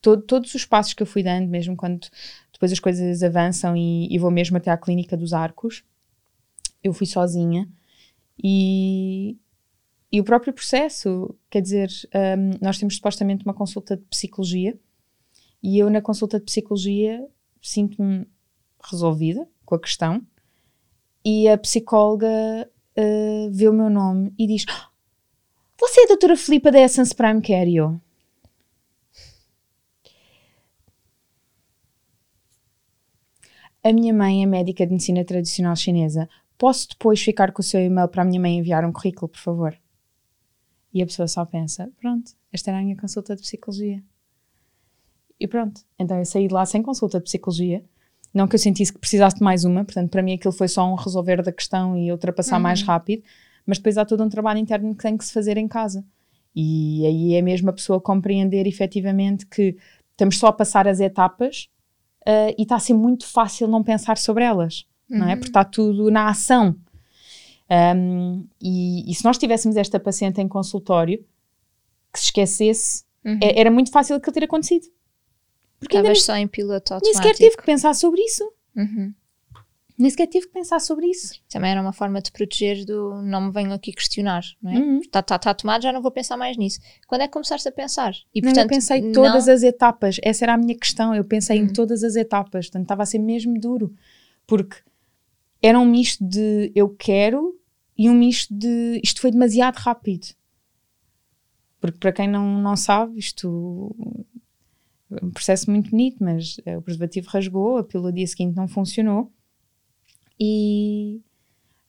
to- 0.00 0.22
todos 0.22 0.54
os 0.54 0.64
passos 0.64 0.94
que 0.94 1.02
eu 1.02 1.06
fui 1.06 1.22
dando, 1.22 1.48
mesmo 1.48 1.76
quando 1.76 2.08
depois 2.52 2.72
as 2.72 2.80
coisas 2.80 3.22
avançam 3.22 3.76
e, 3.76 4.08
e 4.14 4.18
vou 4.18 4.30
mesmo 4.30 4.56
até 4.56 4.70
à 4.70 4.76
clínica 4.76 5.16
dos 5.16 5.32
arcos, 5.34 5.84
eu 6.82 6.92
fui 6.94 7.06
sozinha. 7.06 7.68
E, 8.42 9.36
e 10.10 10.20
o 10.20 10.24
próprio 10.24 10.52
processo, 10.52 11.34
quer 11.50 11.60
dizer, 11.60 11.90
um, 12.14 12.58
nós 12.64 12.78
temos 12.78 12.96
supostamente 12.96 13.44
uma 13.44 13.54
consulta 13.54 13.96
de 13.96 14.02
psicologia 14.04 14.78
e 15.62 15.78
eu 15.78 15.90
na 15.90 16.00
consulta 16.00 16.38
de 16.38 16.44
psicologia 16.44 17.24
sinto-me 17.60 18.26
resolvida 18.90 19.48
com 19.64 19.74
a 19.74 19.80
questão 19.80 20.22
e 21.24 21.48
a 21.48 21.56
psicóloga 21.56 22.28
uh, 22.98 23.50
vê 23.50 23.68
o 23.68 23.72
meu 23.72 23.88
nome 23.88 24.32
e 24.38 24.46
diz 24.46 24.64
"Ah, 24.68 24.90
você 25.86 26.00
é 26.00 26.04
a 26.04 26.08
doutora 26.08 26.36
Filipa 26.36 26.70
da 26.70 26.80
Essence 26.80 27.14
Prime 27.14 27.42
Care? 27.42 27.70
E 27.70 27.76
eu, 27.76 28.00
A 33.86 33.92
minha 33.92 34.14
mãe 34.14 34.42
é 34.42 34.46
médica 34.46 34.86
de 34.86 34.92
medicina 34.92 35.22
tradicional 35.26 35.76
chinesa. 35.76 36.26
Posso 36.56 36.88
depois 36.88 37.20
ficar 37.20 37.52
com 37.52 37.60
o 37.60 37.64
seu 37.64 37.78
e-mail 37.82 38.08
para 38.08 38.22
a 38.22 38.24
minha 38.24 38.40
mãe 38.40 38.56
enviar 38.56 38.82
um 38.82 38.90
currículo, 38.90 39.28
por 39.28 39.38
favor? 39.38 39.78
E 40.92 41.02
a 41.02 41.06
pessoa 41.06 41.28
só 41.28 41.44
pensa: 41.44 41.92
pronto, 42.00 42.32
esta 42.50 42.70
era 42.70 42.78
a 42.78 42.82
minha 42.82 42.96
consulta 42.96 43.36
de 43.36 43.42
psicologia. 43.42 44.02
E 45.38 45.46
pronto. 45.46 45.82
Então 45.98 46.18
eu 46.18 46.24
saí 46.24 46.48
de 46.48 46.54
lá 46.54 46.64
sem 46.64 46.82
consulta 46.82 47.18
de 47.18 47.24
psicologia. 47.24 47.84
Não 48.32 48.48
que 48.48 48.54
eu 48.54 48.58
sentisse 48.58 48.90
que 48.90 48.98
precisasse 48.98 49.36
de 49.36 49.42
mais 49.42 49.64
uma, 49.64 49.84
portanto, 49.84 50.10
para 50.10 50.22
mim 50.22 50.32
aquilo 50.32 50.52
foi 50.52 50.66
só 50.66 50.90
um 50.90 50.94
resolver 50.94 51.42
da 51.42 51.52
questão 51.52 51.94
e 51.94 52.10
ultrapassar 52.10 52.58
mais 52.58 52.80
rápido. 52.80 53.22
Mas 53.66 53.78
depois 53.78 53.96
há 53.98 54.04
todo 54.04 54.22
um 54.22 54.28
trabalho 54.28 54.58
interno 54.58 54.94
que 54.94 55.02
tem 55.02 55.16
que 55.16 55.24
se 55.24 55.32
fazer 55.32 55.56
em 55.56 55.66
casa. 55.68 56.04
E 56.54 57.04
aí 57.06 57.34
é 57.34 57.42
mesmo 57.42 57.70
a 57.70 57.72
pessoa 57.72 58.00
compreender 58.00 58.66
efetivamente 58.66 59.46
que 59.46 59.76
estamos 60.12 60.38
só 60.38 60.48
a 60.48 60.52
passar 60.52 60.86
as 60.86 61.00
etapas 61.00 61.68
uh, 62.22 62.54
e 62.56 62.62
está 62.62 62.76
a 62.76 62.80
ser 62.80 62.94
muito 62.94 63.26
fácil 63.26 63.66
não 63.66 63.82
pensar 63.82 64.16
sobre 64.18 64.44
elas, 64.44 64.86
não 65.08 65.28
é? 65.28 65.34
Porque 65.36 65.48
está 65.50 65.64
tudo 65.64 66.10
na 66.10 66.28
ação. 66.28 66.76
Um, 67.96 68.46
e, 68.60 69.10
e 69.10 69.14
se 69.14 69.24
nós 69.24 69.38
tivéssemos 69.38 69.76
esta 69.76 69.98
paciente 69.98 70.40
em 70.40 70.46
consultório 70.46 71.24
que 72.12 72.18
se 72.20 72.26
esquecesse, 72.26 73.04
Uhum. 73.24 73.38
é- 73.42 73.58
era 73.58 73.70
muito 73.70 73.90
fácil 73.90 74.16
aquilo 74.16 74.32
ter 74.34 74.44
acontecido. 74.44 74.86
Porque 75.80 75.96
ainda 75.96 76.12
Estavas 76.12 76.18
nem, 76.18 76.24
só 76.26 76.36
em 76.36 76.46
piloto 76.46 76.92
nem 76.92 76.96
automático. 76.96 77.22
sequer 77.22 77.34
tive 77.36 77.56
que 77.56 77.64
pensar 77.64 77.94
sobre 77.94 78.20
isso. 78.22 78.44
Uhum. 78.76 79.12
Nem 79.96 80.10
sequer 80.10 80.26
tive 80.26 80.46
que 80.48 80.52
pensar 80.52 80.80
sobre 80.80 81.06
isso. 81.06 81.40
Também 81.48 81.70
era 81.70 81.80
uma 81.80 81.92
forma 81.92 82.20
de 82.20 82.32
proteger 82.32 82.84
do 82.84 83.22
não 83.22 83.42
me 83.42 83.52
venham 83.52 83.72
aqui 83.72 83.92
questionar, 83.92 84.42
não 84.60 84.72
é? 84.72 84.76
Uhum. 84.76 84.98
Está 84.98 85.22
tá, 85.22 85.38
tá 85.38 85.54
tomado, 85.54 85.82
já 85.82 85.92
não 85.92 86.02
vou 86.02 86.10
pensar 86.10 86.36
mais 86.36 86.56
nisso. 86.56 86.80
Quando 87.06 87.20
é 87.20 87.26
que 87.28 87.32
começaste 87.32 87.68
a 87.68 87.72
pensar? 87.72 88.12
E 88.34 88.40
Não, 88.40 88.48
portanto, 88.48 88.64
eu 88.72 88.76
pensei 88.76 89.00
não- 89.00 89.12
todas 89.12 89.48
as 89.48 89.62
etapas. 89.62 90.16
Essa 90.22 90.44
era 90.46 90.54
a 90.54 90.58
minha 90.58 90.76
questão. 90.76 91.14
Eu 91.14 91.24
pensei 91.24 91.60
Uhum. 91.60 91.66
em 91.66 91.72
todas 91.72 92.02
as 92.02 92.16
etapas. 92.16 92.66
Portanto, 92.66 92.82
estava 92.82 93.04
a 93.04 93.06
ser 93.06 93.18
mesmo 93.20 93.58
duro. 93.60 93.94
Porque 94.48 94.76
era 95.62 95.78
um 95.78 95.86
misto 95.86 96.24
de 96.26 96.72
eu 96.74 96.88
quero 96.88 97.56
e 97.96 98.10
um 98.10 98.14
misto 98.14 98.52
de 98.52 99.00
isto 99.02 99.20
foi 99.20 99.30
demasiado 99.30 99.76
rápido. 99.76 100.26
Porque 101.80 101.98
para 101.98 102.12
quem 102.12 102.26
não, 102.28 102.58
não 102.60 102.76
sabe, 102.76 103.16
isto 103.18 103.94
é 105.12 105.24
um 105.24 105.30
processo 105.30 105.70
muito 105.70 105.90
bonito, 105.90 106.16
mas 106.22 106.56
eh, 106.66 106.76
o 106.76 106.82
preservativo 106.82 107.28
rasgou, 107.30 107.76
a 107.78 107.84
pílula 107.84 108.12
dia 108.12 108.26
seguinte 108.26 108.56
não 108.56 108.66
funcionou. 108.66 109.30
E, 110.38 111.20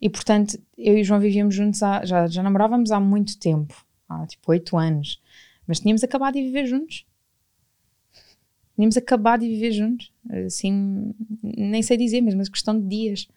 e 0.01 0.09
portanto, 0.09 0.57
eu 0.77 0.97
e 0.97 1.01
o 1.01 1.03
João 1.03 1.19
vivíamos 1.19 1.55
juntos, 1.55 1.81
há, 1.81 2.05
já, 2.05 2.27
já 2.27 2.43
namorávamos 2.43 2.91
há 2.91 2.99
muito 2.99 3.37
tempo, 3.39 3.85
há 4.07 4.25
tipo 4.27 4.51
oito 4.51 4.77
anos, 4.77 5.21
mas 5.67 5.79
tínhamos 5.79 6.03
acabado 6.03 6.35
de 6.35 6.43
viver 6.43 6.65
juntos. 6.65 7.05
Tínhamos 8.75 8.97
acabado 8.97 9.41
de 9.41 9.47
viver 9.47 9.71
juntos, 9.71 10.11
assim, 10.45 11.13
nem 11.41 11.81
sei 11.81 11.95
dizer, 11.95 12.21
mas 12.21 12.33
uma 12.33 12.43
questão 12.43 12.77
de 12.77 12.85
dias. 12.87 13.27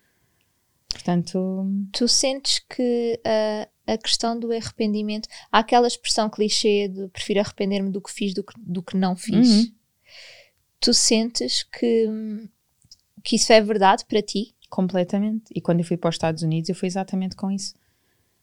Portanto. 0.89 1.67
Tu 1.93 2.09
sentes 2.09 2.59
que 2.59 3.21
a, 3.25 3.69
a 3.93 3.99
questão 3.99 4.39
do 4.39 4.53
arrependimento. 4.53 5.29
Há 5.51 5.61
aquela 5.61 5.87
expressão 5.87 6.29
clichê 6.29 6.89
de 6.89 7.09
prefiro 7.09 7.41
arrepender-me 7.41 7.91
do 7.91 8.01
que 8.01 8.11
fiz 8.11 8.35
do 8.35 8.43
que, 8.43 8.53
do 8.59 8.83
que 8.83 8.97
não 8.97 9.17
fiz. 9.17 9.49
Uhum. 9.49 9.73
Tu 10.81 10.95
sentes 10.95 11.63
que, 11.63 12.07
que 13.25 13.37
isso 13.37 13.53
é 13.53 13.61
verdade 13.61 14.05
para 14.07 14.23
ti? 14.23 14.55
Completamente. 14.69 15.45
E 15.55 15.61
quando 15.61 15.81
eu 15.81 15.85
fui 15.85 15.97
para 15.97 16.11
os 16.11 16.15
Estados 16.15 16.43
Unidos, 16.43 16.69
eu 16.69 16.75
fui 16.75 16.89
exatamente 16.89 17.35
com 17.37 17.51
isso. 17.51 17.75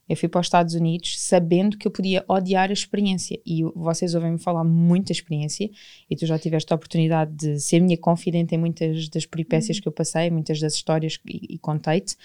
Eu 0.08 0.16
fui 0.16 0.30
para 0.30 0.40
os 0.40 0.46
Estados 0.46 0.76
Unidos 0.76 1.20
sabendo 1.20 1.78
que 1.78 1.88
eu 1.88 1.92
podia 1.92 2.24
odiar 2.28 2.70
a 2.70 2.74
experiência. 2.74 3.40
E 3.46 3.64
vocês 3.76 4.14
ouvem-me 4.14 4.38
falar 4.38 4.64
muito 4.64 5.08
da 5.08 5.12
experiência, 5.12 5.70
e 6.10 6.16
tu 6.16 6.26
já 6.26 6.38
tiveste 6.38 6.72
a 6.72 6.76
oportunidade 6.76 7.34
de 7.34 7.60
ser 7.60 7.80
minha 7.80 7.98
confidente 7.98 8.54
em 8.54 8.58
muitas 8.58 9.10
das 9.10 9.26
peripécias 9.26 9.78
uhum. 9.78 9.82
que 9.82 9.88
eu 9.88 9.92
passei, 9.92 10.30
muitas 10.30 10.60
das 10.60 10.76
histórias 10.76 11.20
e, 11.26 11.56
e 11.56 11.58
contei-te. 11.58 12.16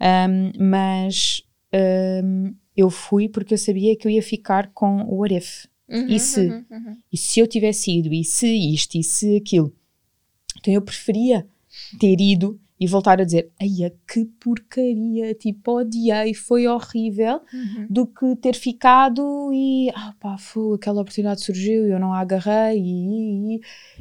Um, 0.00 0.64
mas 0.68 1.42
um, 2.24 2.54
eu 2.76 2.90
fui 2.90 3.28
porque 3.28 3.54
eu 3.54 3.58
sabia 3.58 3.96
que 3.96 4.06
eu 4.06 4.10
ia 4.10 4.22
ficar 4.22 4.72
com 4.72 5.04
o 5.08 5.22
Aref. 5.22 5.68
Uhum, 5.88 6.08
e, 6.08 6.18
se, 6.18 6.40
uhum, 6.40 6.64
uhum. 6.70 6.96
e 7.12 7.16
se 7.16 7.38
eu 7.38 7.46
tivesse 7.46 7.98
ido, 7.98 8.12
e 8.12 8.24
se 8.24 8.48
isto, 8.48 8.96
e 8.96 9.04
se 9.04 9.36
aquilo. 9.36 9.72
Então 10.58 10.72
eu 10.72 10.82
preferia 10.82 11.46
ter 12.00 12.20
ido 12.20 12.60
e 12.82 12.86
voltar 12.88 13.20
a 13.20 13.24
dizer, 13.24 13.48
ai, 13.60 13.92
que 14.12 14.24
porcaria, 14.40 15.32
tipo, 15.34 15.78
odiei, 15.78 16.34
foi 16.34 16.66
horrível, 16.66 17.40
uhum. 17.54 17.86
do 17.88 18.08
que 18.08 18.34
ter 18.34 18.56
ficado 18.56 19.52
e, 19.52 19.88
ah 19.94 20.12
pá, 20.18 20.36
fu, 20.36 20.74
aquela 20.74 21.00
oportunidade 21.00 21.44
surgiu 21.44 21.86
e 21.86 21.92
eu 21.92 22.00
não 22.00 22.12
a 22.12 22.18
agarrei 22.18 22.80
e, 22.80 23.54
e, 23.54 23.60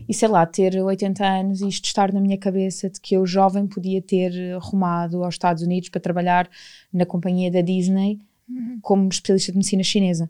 e, 0.09 0.13
sei 0.15 0.27
lá, 0.27 0.43
ter 0.47 0.81
80 0.81 1.23
anos 1.23 1.61
e 1.61 1.67
isto 1.67 1.85
estar 1.85 2.11
na 2.11 2.19
minha 2.19 2.39
cabeça 2.39 2.89
de 2.89 2.99
que 2.99 3.15
eu 3.15 3.23
jovem 3.23 3.67
podia 3.67 4.01
ter 4.01 4.33
rumado 4.57 5.23
aos 5.23 5.35
Estados 5.35 5.61
Unidos 5.61 5.89
para 5.89 6.01
trabalhar 6.01 6.49
na 6.91 7.05
companhia 7.05 7.51
da 7.51 7.61
Disney 7.61 8.19
uhum. 8.49 8.79
como 8.81 9.07
especialista 9.09 9.51
de 9.51 9.59
medicina 9.59 9.83
chinesa. 9.83 10.27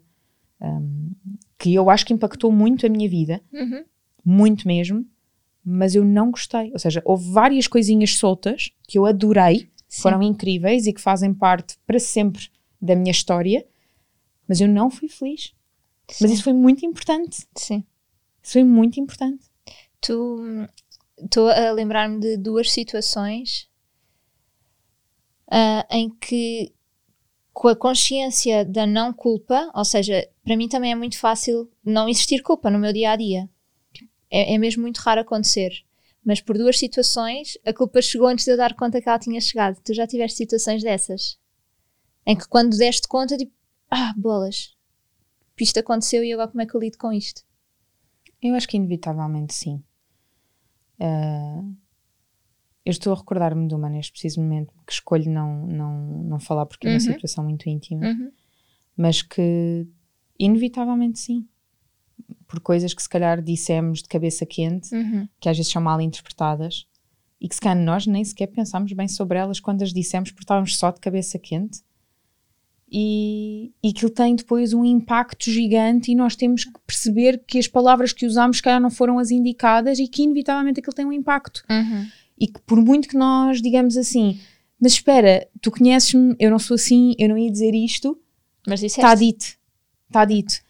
Um, 0.60 1.12
que 1.58 1.72
eu 1.72 1.88
acho 1.88 2.04
que 2.04 2.12
impactou 2.12 2.52
muito 2.52 2.84
a 2.84 2.90
minha 2.90 3.08
vida, 3.08 3.40
uhum. 3.50 3.82
muito 4.22 4.68
mesmo, 4.68 5.06
mas 5.64 5.94
eu 5.94 6.04
não 6.04 6.30
gostei. 6.30 6.72
Ou 6.72 6.78
seja, 6.78 7.02
houve 7.04 7.30
várias 7.30 7.66
coisinhas 7.66 8.16
soltas 8.16 8.70
que 8.86 8.98
eu 8.98 9.06
adorei, 9.06 9.70
Sim. 9.88 10.02
foram 10.02 10.22
incríveis 10.22 10.86
e 10.86 10.92
que 10.92 11.00
fazem 11.00 11.32
parte 11.32 11.76
para 11.86 11.98
sempre 11.98 12.50
da 12.80 12.96
minha 12.96 13.10
história, 13.10 13.66
mas 14.48 14.60
eu 14.60 14.68
não 14.68 14.90
fui 14.90 15.08
feliz. 15.08 15.54
Sim. 16.08 16.24
Mas 16.24 16.32
isso 16.32 16.44
foi 16.44 16.52
muito 16.52 16.84
importante. 16.84 17.46
Sim. 17.56 17.84
Isso 18.42 18.54
foi 18.54 18.64
muito 18.64 18.98
importante. 18.98 19.44
Tu 20.00 20.66
estou 21.16 21.48
a 21.48 21.70
lembrar-me 21.70 22.18
de 22.18 22.36
duas 22.36 22.72
situações 22.72 23.68
uh, 25.48 25.86
em 25.90 26.10
que 26.10 26.72
com 27.52 27.68
a 27.68 27.76
consciência 27.76 28.64
da 28.64 28.86
não 28.86 29.12
culpa, 29.12 29.70
ou 29.74 29.84
seja, 29.84 30.26
para 30.42 30.56
mim 30.56 30.68
também 30.68 30.92
é 30.92 30.94
muito 30.94 31.18
fácil 31.18 31.70
não 31.84 32.08
existir 32.08 32.42
culpa 32.42 32.70
no 32.70 32.78
meu 32.78 32.92
dia 32.92 33.12
a 33.12 33.16
dia. 33.16 33.48
É, 34.32 34.54
é 34.54 34.58
mesmo 34.58 34.80
muito 34.82 34.98
raro 34.98 35.20
acontecer. 35.20 35.70
Mas 36.24 36.40
por 36.40 36.56
duas 36.56 36.78
situações, 36.78 37.58
a 37.66 37.74
culpa 37.74 38.00
chegou 38.00 38.26
antes 38.26 38.46
de 38.46 38.52
eu 38.52 38.56
dar 38.56 38.74
conta 38.74 39.02
que 39.02 39.08
ela 39.08 39.18
tinha 39.18 39.40
chegado. 39.40 39.78
Tu 39.84 39.92
já 39.92 40.06
tiveste 40.06 40.38
situações 40.38 40.82
dessas? 40.82 41.38
Em 42.24 42.36
que 42.36 42.48
quando 42.48 42.76
deste 42.76 43.06
conta, 43.06 43.36
tipo, 43.36 43.52
ah, 43.90 44.14
bolas, 44.16 44.74
isto 45.62 45.78
aconteceu 45.78 46.24
e 46.24 46.32
agora 46.32 46.48
como 46.48 46.62
é 46.62 46.66
que 46.66 46.74
eu 46.74 46.80
lido 46.80 46.98
com 46.98 47.12
isto? 47.12 47.42
Eu 48.42 48.54
acho 48.54 48.66
que 48.66 48.76
inevitavelmente 48.76 49.54
sim. 49.54 49.82
Uh, 50.98 51.76
eu 52.84 52.90
estou 52.90 53.12
a 53.12 53.16
recordar-me 53.16 53.68
de 53.68 53.74
uma 53.74 53.88
neste 53.88 54.12
preciso 54.12 54.40
momento 54.40 54.74
que 54.84 54.92
escolho 54.92 55.30
não, 55.30 55.66
não, 55.66 56.22
não 56.24 56.40
falar 56.40 56.66
porque 56.66 56.86
uhum. 56.86 56.94
é 56.94 56.96
uma 56.96 57.04
uhum. 57.04 57.12
situação 57.12 57.44
muito 57.44 57.68
íntima, 57.68 58.06
uhum. 58.06 58.32
mas 58.96 59.22
que 59.22 59.86
inevitavelmente 60.38 61.20
sim 61.20 61.48
por 62.52 62.60
coisas 62.60 62.92
que 62.92 63.02
se 63.02 63.08
calhar 63.08 63.40
dissemos 63.40 64.02
de 64.02 64.08
cabeça 64.10 64.44
quente, 64.44 64.94
uhum. 64.94 65.26
que 65.40 65.48
às 65.48 65.56
vezes 65.56 65.72
são 65.72 65.80
mal 65.80 65.98
interpretadas, 66.02 66.86
e 67.40 67.48
que 67.48 67.54
se 67.54 67.60
calhar 67.62 67.82
nós 67.82 68.06
nem 68.06 68.22
sequer 68.22 68.48
pensámos 68.48 68.92
bem 68.92 69.08
sobre 69.08 69.38
elas 69.38 69.58
quando 69.58 69.80
as 69.80 69.90
dissemos 69.90 70.30
porque 70.30 70.44
estávamos 70.44 70.76
só 70.76 70.90
de 70.90 71.00
cabeça 71.00 71.38
quente. 71.38 71.80
E, 72.94 73.72
e 73.82 73.90
que 73.90 74.04
ele 74.04 74.12
tem 74.12 74.36
depois 74.36 74.74
um 74.74 74.84
impacto 74.84 75.50
gigante 75.50 76.12
e 76.12 76.14
nós 76.14 76.36
temos 76.36 76.66
que 76.66 76.78
perceber 76.86 77.42
que 77.46 77.58
as 77.58 77.66
palavras 77.66 78.12
que 78.12 78.26
usamos 78.26 78.58
se 78.58 78.62
calhar 78.62 78.78
não 78.78 78.90
foram 78.90 79.18
as 79.18 79.30
indicadas 79.30 79.98
e 79.98 80.06
que 80.06 80.22
inevitavelmente 80.22 80.78
aquilo 80.78 80.94
tem 80.94 81.06
um 81.06 81.12
impacto. 81.12 81.64
Uhum. 81.70 82.06
E 82.38 82.48
que 82.48 82.60
por 82.60 82.78
muito 82.84 83.08
que 83.08 83.16
nós 83.16 83.62
digamos 83.62 83.96
assim, 83.96 84.38
mas 84.78 84.92
espera, 84.92 85.48
tu 85.62 85.70
conheces-me, 85.70 86.36
eu 86.38 86.50
não 86.50 86.58
sou 86.58 86.74
assim, 86.74 87.14
eu 87.18 87.30
não 87.30 87.38
ia 87.38 87.50
dizer 87.50 87.74
isto, 87.74 88.20
mas 88.68 88.82
está 88.82 89.14
dito, 89.14 89.56
está 90.06 90.26
dito. 90.26 90.60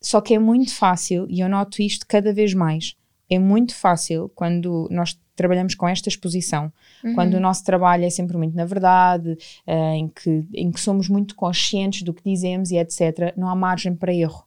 Só 0.00 0.20
que 0.20 0.34
é 0.34 0.38
muito 0.38 0.74
fácil, 0.74 1.26
e 1.28 1.40
eu 1.40 1.48
noto 1.48 1.82
isto 1.82 2.06
cada 2.06 2.32
vez 2.32 2.54
mais, 2.54 2.96
é 3.28 3.38
muito 3.38 3.74
fácil 3.74 4.30
quando 4.34 4.88
nós 4.90 5.18
trabalhamos 5.34 5.74
com 5.74 5.86
esta 5.86 6.08
exposição, 6.08 6.72
uhum. 7.04 7.14
quando 7.14 7.34
o 7.34 7.40
nosso 7.40 7.64
trabalho 7.64 8.04
é 8.04 8.10
sempre 8.10 8.36
muito 8.36 8.56
na 8.56 8.64
verdade, 8.64 9.38
uh, 9.66 9.94
em, 9.94 10.08
que, 10.08 10.44
em 10.54 10.72
que 10.72 10.80
somos 10.80 11.08
muito 11.08 11.36
conscientes 11.36 12.02
do 12.02 12.12
que 12.12 12.22
dizemos 12.24 12.70
e 12.70 12.76
etc., 12.76 13.34
não 13.36 13.48
há 13.48 13.54
margem 13.54 13.94
para 13.94 14.12
erro. 14.12 14.44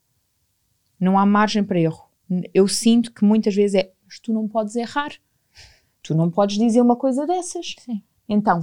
Não 0.99 1.17
há 1.17 1.25
margem 1.25 1.63
para 1.63 1.79
erro. 1.79 2.09
Eu 2.53 2.67
sinto 2.67 3.11
que 3.13 3.23
muitas 3.23 3.55
vezes 3.55 3.75
é, 3.75 3.91
mas 4.05 4.19
tu 4.19 4.33
não 4.33 4.47
podes 4.47 4.75
errar. 4.75 5.11
Tu 6.03 6.15
não 6.15 6.29
podes 6.29 6.57
dizer 6.57 6.81
uma 6.81 6.95
coisa 6.95 7.25
dessas. 7.25 7.75
Sim. 7.79 8.01
Então, 8.27 8.61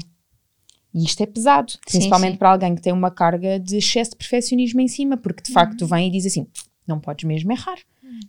e 0.93 1.05
isto 1.05 1.23
é 1.23 1.27
pesado, 1.27 1.73
principalmente 1.87 2.31
sim, 2.31 2.35
sim. 2.35 2.39
para 2.39 2.51
alguém 2.51 2.75
que 2.75 2.83
tem 2.83 2.93
uma 2.93 3.11
carga 3.11 3.59
de 3.59 3.77
excesso 3.77 4.13
de 4.13 4.17
perfeccionismo 4.17 4.81
em 4.81 4.89
cima, 4.89 5.17
porque 5.17 5.43
de 5.43 5.53
facto 5.53 5.83
uhum. 5.83 5.89
vem 5.89 6.09
e 6.09 6.11
diz 6.11 6.27
assim: 6.27 6.47
não 6.89 7.01
podes 7.01 7.25
mesmo 7.25 7.53
errar. 7.53 7.79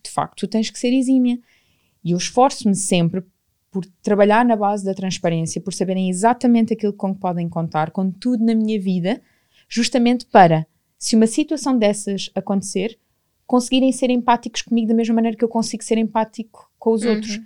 De 0.04 0.10
facto, 0.10 0.40
tu 0.40 0.48
tens 0.48 0.70
que 0.70 0.80
ser 0.80 0.94
exímia. 0.94 1.40
E 2.04 2.12
eu 2.12 2.18
esforço-me 2.18 2.76
sempre 2.76 3.24
por 3.72 3.86
trabalhar 4.02 4.44
na 4.44 4.56
base 4.56 4.84
da 4.84 4.94
transparência, 4.94 5.62
por 5.62 5.74
saberem 5.74 6.10
exatamente 6.10 6.74
aquilo 6.74 6.94
com 6.94 7.14
que 7.14 7.20
podem 7.20 7.48
contar, 7.48 7.92
com 7.92 8.10
tudo 8.10 8.44
na 8.44 8.56
minha 8.56 8.80
vida, 8.80 9.22
justamente 9.68 10.26
para, 10.26 10.66
se 10.98 11.16
uma 11.16 11.28
situação 11.28 11.78
dessas 11.78 12.30
acontecer, 12.34 12.98
conseguirem 13.46 13.92
ser 13.92 14.10
empáticos 14.10 14.62
comigo 14.62 14.88
da 14.88 14.94
mesma 14.94 15.16
maneira 15.16 15.38
que 15.38 15.44
eu 15.44 15.50
consigo 15.50 15.84
ser 15.84 15.98
empático 15.98 16.72
com 16.78 16.94
os 16.94 17.04
uhum. 17.04 17.12
outros. 17.12 17.40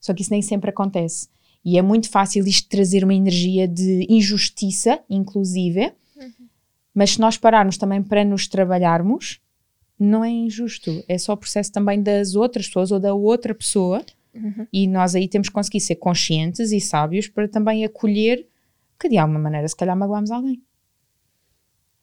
Só 0.00 0.14
que 0.14 0.22
isso 0.22 0.30
nem 0.30 0.42
sempre 0.42 0.70
acontece. 0.70 1.28
E 1.64 1.76
é 1.76 1.82
muito 1.82 2.08
fácil 2.08 2.46
isto 2.46 2.68
trazer 2.68 3.04
uma 3.04 3.14
energia 3.14 3.66
de 3.66 4.06
injustiça, 4.08 5.00
inclusive, 5.10 5.92
uhum. 6.16 6.48
mas 6.94 7.10
se 7.10 7.20
nós 7.20 7.36
pararmos 7.36 7.76
também 7.76 8.02
para 8.02 8.24
nos 8.24 8.46
trabalharmos, 8.46 9.40
não 9.98 10.24
é 10.24 10.30
injusto, 10.30 11.04
é 11.08 11.18
só 11.18 11.32
o 11.32 11.36
processo 11.36 11.72
também 11.72 12.02
das 12.02 12.34
outras 12.34 12.66
pessoas 12.66 12.92
ou 12.92 13.00
da 13.00 13.12
outra 13.12 13.54
pessoa. 13.54 14.04
Uhum. 14.32 14.66
E 14.72 14.86
nós 14.86 15.14
aí 15.14 15.26
temos 15.26 15.48
que 15.48 15.54
conseguir 15.54 15.80
ser 15.80 15.96
conscientes 15.96 16.70
e 16.70 16.80
sábios 16.80 17.26
para 17.26 17.48
também 17.48 17.84
acolher 17.84 18.46
que 18.98 19.08
de 19.08 19.18
alguma 19.18 19.40
maneira 19.40 19.66
se 19.66 19.76
calhar 19.76 19.96
magoamos 19.96 20.30
alguém. 20.30 20.62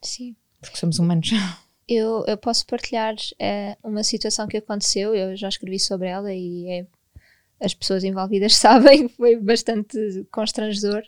Sim. 0.02 0.36
Porque 0.60 0.78
somos 0.78 1.00
humanos. 1.00 1.30
Eu, 1.88 2.26
eu 2.26 2.36
posso 2.36 2.66
partilhar 2.66 3.14
é, 3.38 3.78
uma 3.84 4.04
situação 4.04 4.48
que 4.48 4.58
aconteceu, 4.58 5.14
eu 5.14 5.38
já 5.38 5.48
escrevi 5.48 5.80
sobre 5.80 6.08
ela 6.08 6.34
e 6.34 6.68
é, 6.68 6.88
as 7.60 7.76
pessoas 7.76 8.04
envolvidas 8.04 8.56
sabem, 8.58 9.08
foi 9.08 9.36
bastante 9.36 10.26
constrangedor, 10.32 11.04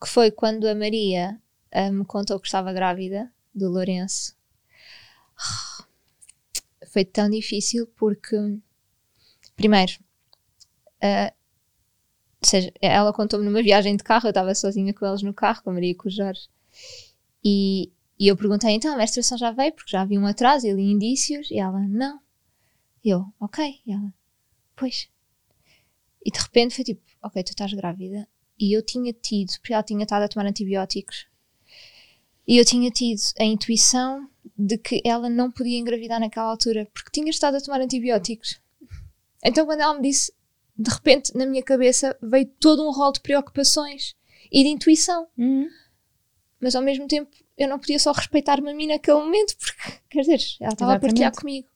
que 0.00 0.08
foi 0.08 0.30
quando 0.30 0.68
a 0.68 0.76
Maria 0.76 1.36
uh, 1.74 1.92
me 1.92 2.04
contou 2.04 2.38
que 2.38 2.46
estava 2.46 2.72
grávida 2.72 3.28
do 3.52 3.68
Lourenço 3.68 4.36
foi 6.92 7.06
tão 7.06 7.30
difícil 7.30 7.86
porque, 7.96 8.36
primeiro, 9.56 9.92
uh, 11.02 11.34
seja, 12.42 12.70
ela 12.82 13.12
contou-me 13.14 13.46
numa 13.46 13.62
viagem 13.62 13.96
de 13.96 14.04
carro, 14.04 14.26
eu 14.26 14.30
estava 14.30 14.54
sozinha 14.54 14.92
com 14.92 15.06
eles 15.06 15.22
no 15.22 15.32
carro, 15.32 15.62
com 15.62 15.70
a 15.70 15.72
Maria 15.72 15.92
e 15.92 15.94
com 15.94 16.08
o 16.08 16.10
Jorge, 16.10 16.50
e, 17.42 17.90
e 18.18 18.28
eu 18.28 18.36
perguntei 18.36 18.72
então, 18.72 18.92
a 18.92 18.96
menstruação 18.98 19.38
já 19.38 19.50
veio, 19.52 19.72
porque 19.72 19.90
já 19.90 20.02
havia 20.02 20.20
um 20.20 20.26
atraso, 20.26 20.66
e 20.66 20.72
li 20.72 20.82
indícios, 20.82 21.50
e 21.50 21.58
ela, 21.58 21.80
não. 21.80 22.20
E 23.02 23.08
eu, 23.08 23.24
ok. 23.40 23.80
E 23.86 23.92
ela, 23.92 24.12
pois. 24.76 25.08
E 26.24 26.30
de 26.30 26.38
repente 26.38 26.76
foi 26.76 26.84
tipo, 26.84 27.02
ok, 27.22 27.42
tu 27.42 27.48
estás 27.48 27.72
grávida. 27.72 28.28
E 28.60 28.76
eu 28.76 28.82
tinha 28.82 29.12
tido, 29.12 29.50
porque 29.58 29.72
ela 29.72 29.82
tinha 29.82 30.02
estado 30.02 30.22
a 30.22 30.28
tomar 30.28 30.46
antibióticos, 30.46 31.26
e 32.46 32.58
eu 32.58 32.64
tinha 32.64 32.90
tido 32.90 33.20
a 33.40 33.44
intuição 33.44 34.28
de 34.56 34.78
que 34.78 35.00
ela 35.04 35.28
não 35.28 35.50
podia 35.50 35.78
engravidar 35.78 36.20
naquela 36.20 36.50
altura 36.50 36.88
porque 36.92 37.10
tinha 37.10 37.30
estado 37.30 37.56
a 37.56 37.60
tomar 37.60 37.80
antibióticos. 37.80 38.60
Então, 39.44 39.66
quando 39.66 39.80
ela 39.80 39.94
me 39.94 40.02
disse, 40.02 40.32
de 40.76 40.90
repente, 40.90 41.36
na 41.36 41.46
minha 41.46 41.62
cabeça 41.62 42.16
veio 42.22 42.46
todo 42.60 42.86
um 42.86 42.92
rol 42.92 43.12
de 43.12 43.20
preocupações 43.20 44.14
e 44.50 44.62
de 44.62 44.68
intuição. 44.68 45.26
Uhum. 45.36 45.68
Mas 46.60 46.76
ao 46.76 46.82
mesmo 46.82 47.06
tempo, 47.08 47.30
eu 47.58 47.68
não 47.68 47.78
podia 47.78 47.98
só 47.98 48.12
respeitar-me 48.12 48.70
a 48.70 48.74
mim 48.74 48.86
naquele 48.86 49.18
momento, 49.18 49.56
porque, 49.56 50.00
quer 50.08 50.20
dizer, 50.20 50.40
ela 50.60 50.72
estava 50.72 50.94
a 50.94 51.00
partilhar 51.00 51.32
comigo. 51.34 51.68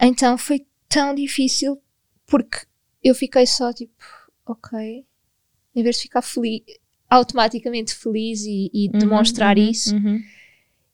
Então 0.00 0.36
foi 0.38 0.66
tão 0.88 1.14
difícil 1.14 1.80
porque 2.26 2.66
eu 3.02 3.14
fiquei 3.14 3.46
só 3.46 3.72
tipo, 3.72 3.92
ok, 4.46 5.04
em 5.74 5.82
vez 5.82 5.96
de 5.96 6.02
ficar 6.02 6.22
feliz, 6.22 6.62
automaticamente 7.08 7.94
feliz 7.94 8.42
e, 8.42 8.70
e 8.72 8.88
Uhum, 8.88 8.98
demonstrar 8.98 9.56
uhum, 9.56 9.64
isso. 9.64 9.94
uhum. 9.94 10.20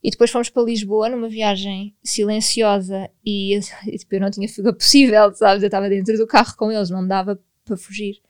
E 0.04 0.10
depois 0.10 0.30
fomos 0.30 0.50
para 0.50 0.62
Lisboa 0.62 1.08
numa 1.08 1.30
viagem 1.30 1.96
silenciosa 2.04 3.10
e, 3.24 3.58
e, 3.88 3.98
tipo, 3.98 4.14
eu 4.14 4.20
não 4.20 4.30
tinha 4.30 4.46
fuga 4.48 4.70
possível, 4.74 5.34
sabes? 5.34 5.62
Eu 5.62 5.68
estava 5.68 5.88
dentro 5.88 6.16
do 6.18 6.26
carro 6.26 6.54
com 6.56 6.70
eles, 6.70 6.90
não 6.90 7.06
dava 7.08 7.42
para 7.64 7.76
fugir. 7.78 8.20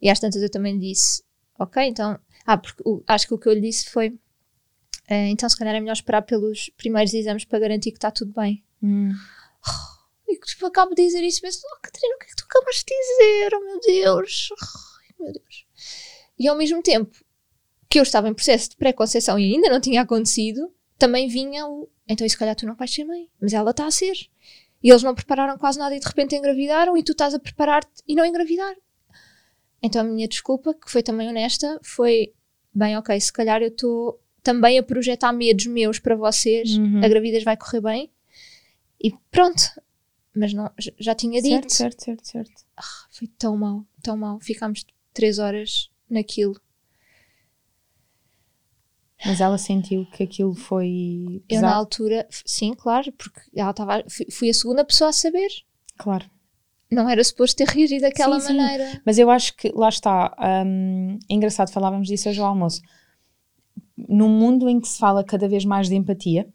E 0.00 0.08
às 0.08 0.18
tantas 0.18 0.40
eu 0.42 0.50
também 0.50 0.78
disse, 0.78 1.22
ok, 1.58 1.82
então. 1.84 2.18
Ah, 2.46 2.56
porque 2.56 2.82
o- 2.82 3.02
acho 3.06 3.26
que 3.28 3.34
o 3.34 3.38
que 3.38 3.46
eu 3.46 3.52
lhe 3.52 3.60
disse 3.60 3.90
foi. 3.90 4.18
"Eh, 5.06 5.28
então, 5.28 5.46
se 5.50 5.56
calhar 5.56 5.74
é 5.74 5.80
melhor 5.80 5.92
esperar 5.92 6.22
pelos 6.22 6.70
primeiros 6.78 7.12
exames 7.12 7.44
para 7.44 7.58
garantir 7.58 7.90
que 7.90 7.98
está 7.98 8.10
tudo 8.10 8.32
bem. 8.32 8.64
Hum. 8.82 9.12
E 10.26 10.36
que, 10.36 10.46
tipo, 10.46 10.64
acabo 10.66 10.94
de 10.94 11.04
dizer 11.04 11.22
isso 11.22 11.38
e 11.38 11.42
penso, 11.42 11.60
oh 11.74 11.80
Catarina, 11.82 12.14
o 12.14 12.18
que 12.18 12.24
é 12.26 12.28
que 12.28 12.36
tu 12.36 12.44
acabas 12.44 12.76
de 12.76 12.84
dizer? 12.86 13.54
Oh 13.54 13.60
meu 13.64 13.80
Deus, 13.80 14.48
Ai, 14.62 15.14
meu 15.20 15.32
Deus. 15.32 15.66
E 16.38 16.48
ao 16.48 16.56
mesmo 16.56 16.82
tempo 16.82 17.14
que 17.88 17.98
eu 17.98 18.02
estava 18.02 18.28
em 18.28 18.34
processo 18.34 18.70
de 18.70 18.76
pré-conceição 18.76 19.38
e 19.38 19.54
ainda 19.54 19.68
não 19.70 19.80
tinha 19.80 20.02
acontecido, 20.02 20.70
também 20.98 21.28
vinha 21.28 21.66
o, 21.66 21.88
então 22.08 22.26
e 22.26 22.30
se 22.30 22.36
calhar 22.36 22.56
tu 22.56 22.66
não 22.66 22.74
vais 22.74 22.92
ser 22.92 23.04
mãe, 23.04 23.28
mas 23.40 23.52
ela 23.52 23.70
está 23.70 23.86
a 23.86 23.90
ser. 23.90 24.14
E 24.82 24.90
eles 24.90 25.02
não 25.02 25.14
prepararam 25.14 25.58
quase 25.58 25.78
nada 25.78 25.94
e 25.94 26.00
de 26.00 26.06
repente 26.06 26.36
engravidaram 26.36 26.96
e 26.96 27.02
tu 27.02 27.12
estás 27.12 27.34
a 27.34 27.38
preparar-te 27.38 28.02
e 28.06 28.14
não 28.14 28.24
engravidar. 28.24 28.74
Então 29.82 30.00
a 30.00 30.04
minha 30.04 30.26
desculpa, 30.28 30.74
que 30.74 30.90
foi 30.90 31.02
também 31.02 31.28
honesta, 31.28 31.78
foi, 31.82 32.32
bem, 32.74 32.96
ok, 32.96 33.18
se 33.20 33.32
calhar 33.32 33.60
eu 33.62 33.68
estou 33.68 34.20
também 34.42 34.78
a 34.78 34.82
projetar 34.82 35.32
medos 35.32 35.66
meus 35.66 35.98
para 35.98 36.16
vocês, 36.16 36.76
Uhum. 36.76 37.04
a 37.04 37.08
gravidez 37.08 37.44
vai 37.44 37.56
correr 37.56 37.80
bem 37.80 38.10
e 39.02 39.12
pronto. 39.30 39.62
Mas 40.34 40.52
não, 40.52 40.70
já- 40.98 41.14
tinha 41.14 41.42
dito. 41.42 41.72
Certo, 41.72 42.00
certo, 42.04 42.24
certo, 42.24 42.26
certo. 42.28 42.64
Foi 43.10 43.26
tão 43.38 43.56
mal, 43.56 43.84
tão 44.02 44.16
mal. 44.16 44.38
Ficámos 44.40 44.84
três 45.12 45.38
horas 45.40 45.90
naquilo. 46.08 46.60
Mas 49.26 49.40
ela 49.40 49.58
sentiu 49.58 50.06
que 50.06 50.22
aquilo 50.22 50.54
foi 50.54 51.42
Eu 51.48 51.60
na 51.60 51.68
pesado. 51.68 51.74
altura, 51.74 52.28
sim, 52.30 52.72
claro, 52.74 53.10
porque 53.12 53.40
ela 53.54 53.70
estava. 53.72 54.04
fui- 54.30 54.50
a 54.50 54.54
segunda 54.54 54.84
pessoa 54.84 55.10
a 55.10 55.12
saber. 55.12 55.48
Claro. 55.96 56.24
Não 56.90 57.08
era 57.08 57.22
suposto 57.22 57.56
ter 57.56 57.66
reagido 57.68 58.02
daquela 58.02 58.40
Sim, 58.40 58.46
sim. 58.48 58.56
maneira. 58.56 59.02
Mas 59.04 59.18
eu 59.18 59.28
acho 59.28 59.54
que, 59.56 59.70
lá 59.74 59.88
está, 59.88 60.34
hum, 60.64 61.18
é 61.28 61.34
engraçado, 61.34 61.70
falávamos 61.70 62.06
disso 62.08 62.28
hoje 62.28 62.40
ao 62.40 62.46
almoço. 62.46 62.80
Num 63.96 64.28
mundo 64.28 64.68
em 64.68 64.80
que 64.80 64.88
se 64.88 64.98
fala 64.98 65.24
cada 65.24 65.48
vez 65.48 65.64
mais 65.64 65.88
de 65.88 65.96
empatia, 65.96 66.48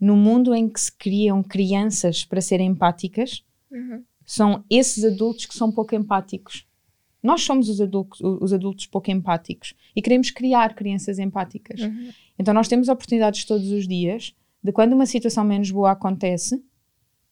num 0.00 0.16
mundo 0.16 0.54
em 0.54 0.68
que 0.68 0.80
se 0.80 0.92
criam 0.92 1.42
crianças 1.42 2.24
para 2.24 2.40
serem 2.40 2.68
empáticas, 2.68 3.42
Uhum. 3.70 4.02
são 4.24 4.64
esses 4.70 5.04
adultos 5.04 5.46
que 5.46 5.54
são 5.56 5.70
pouco 5.72 5.94
empáticos. 5.94 6.64
Nós 7.26 7.42
somos 7.42 7.68
os 7.68 7.80
adultos, 7.80 8.20
os 8.20 8.52
adultos 8.52 8.86
pouco 8.86 9.10
empáticos 9.10 9.74
e 9.94 10.00
queremos 10.00 10.30
criar 10.30 10.74
crianças 10.74 11.18
empáticas. 11.18 11.80
Uhum. 11.80 12.10
Então 12.38 12.54
nós 12.54 12.68
temos 12.68 12.88
oportunidades 12.88 13.44
todos 13.44 13.70
os 13.70 13.86
dias 13.86 14.34
de 14.62 14.72
quando 14.72 14.92
uma 14.92 15.06
situação 15.06 15.44
menos 15.44 15.70
boa 15.70 15.90
acontece, 15.90 16.62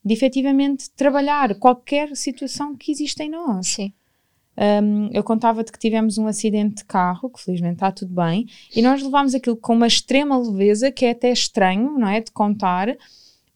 de 0.05 0.13
efetivamente 0.13 0.91
trabalhar 0.91 1.55
qualquer 1.55 2.15
situação 2.17 2.77
que 2.77 2.93
existe 2.93 3.23
em 3.23 3.31
nós. 3.31 3.69
Sim. 3.69 3.93
Um, 4.57 5.09
eu 5.13 5.25
contava-te 5.25 5.73
que 5.73 5.79
tivemos 5.79 6.17
um 6.17 6.27
acidente 6.27 6.77
de 6.77 6.85
carro, 6.85 7.29
que 7.31 7.43
felizmente 7.43 7.75
está 7.75 7.91
tudo 7.91 8.15
bem, 8.15 8.47
e 8.75 8.83
nós 8.83 9.03
levámos 9.03 9.35
aquilo 9.35 9.57
com 9.57 9.75
uma 9.75 9.87
extrema 9.87 10.39
leveza, 10.39 10.93
que 10.93 11.05
é 11.05 11.11
até 11.11 11.33
estranho, 11.33 11.99
não 11.99 12.09
é? 12.09 12.21
De 12.21 12.31
contar, 12.31 12.97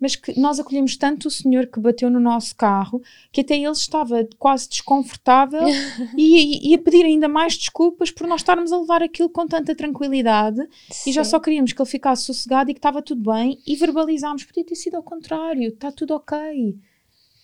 mas 0.01 0.15
que 0.15 0.39
nós 0.39 0.61
acolhemos 0.61 0.97
tanto 0.97 1.27
o 1.27 1.31
senhor 1.31 1.67
que 1.67 1.81
bateu 1.81 2.09
no 2.09 2.21
nosso 2.21 2.55
carro 2.55 3.03
que 3.33 3.41
até 3.41 3.57
ele 3.57 3.71
estava 3.71 4.27
quase 4.39 4.69
desconfortável 4.69 5.67
e, 6.17 6.71
e- 6.71 6.75
a 6.75 6.79
pedir 6.79 7.05
ainda 7.05 7.29
mais 7.29 7.57
desculpas 7.57 8.11
por 8.11 8.27
nós 8.27 8.41
estarmos 8.41 8.71
a 8.73 8.79
levar 8.79 9.03
aquilo 9.03 9.29
com 9.29 9.47
tanta 9.47 9.75
tranquilidade 9.75 10.61
e 11.07 11.13
já 11.13 11.25
Sim. 11.25 11.31
só 11.31 11.41
queríamos 11.41 11.73
que 11.73 11.83
ele 11.83 11.89
ficasse 11.91 12.25
sossegado 12.25 12.71
e 12.71 12.75
que 12.75 12.79
estava 12.79 13.03
tudo 13.03 13.31
bem 13.33 13.59
e 13.67 13.75
verbalizámos, 13.77 14.45
podia 14.45 14.65
ter 14.65 14.77
sido 14.77 14.97
ao 14.97 15.03
contrário, 15.03 15.69
está 15.69 15.91
tudo 15.91 16.15
ok. 16.15 16.39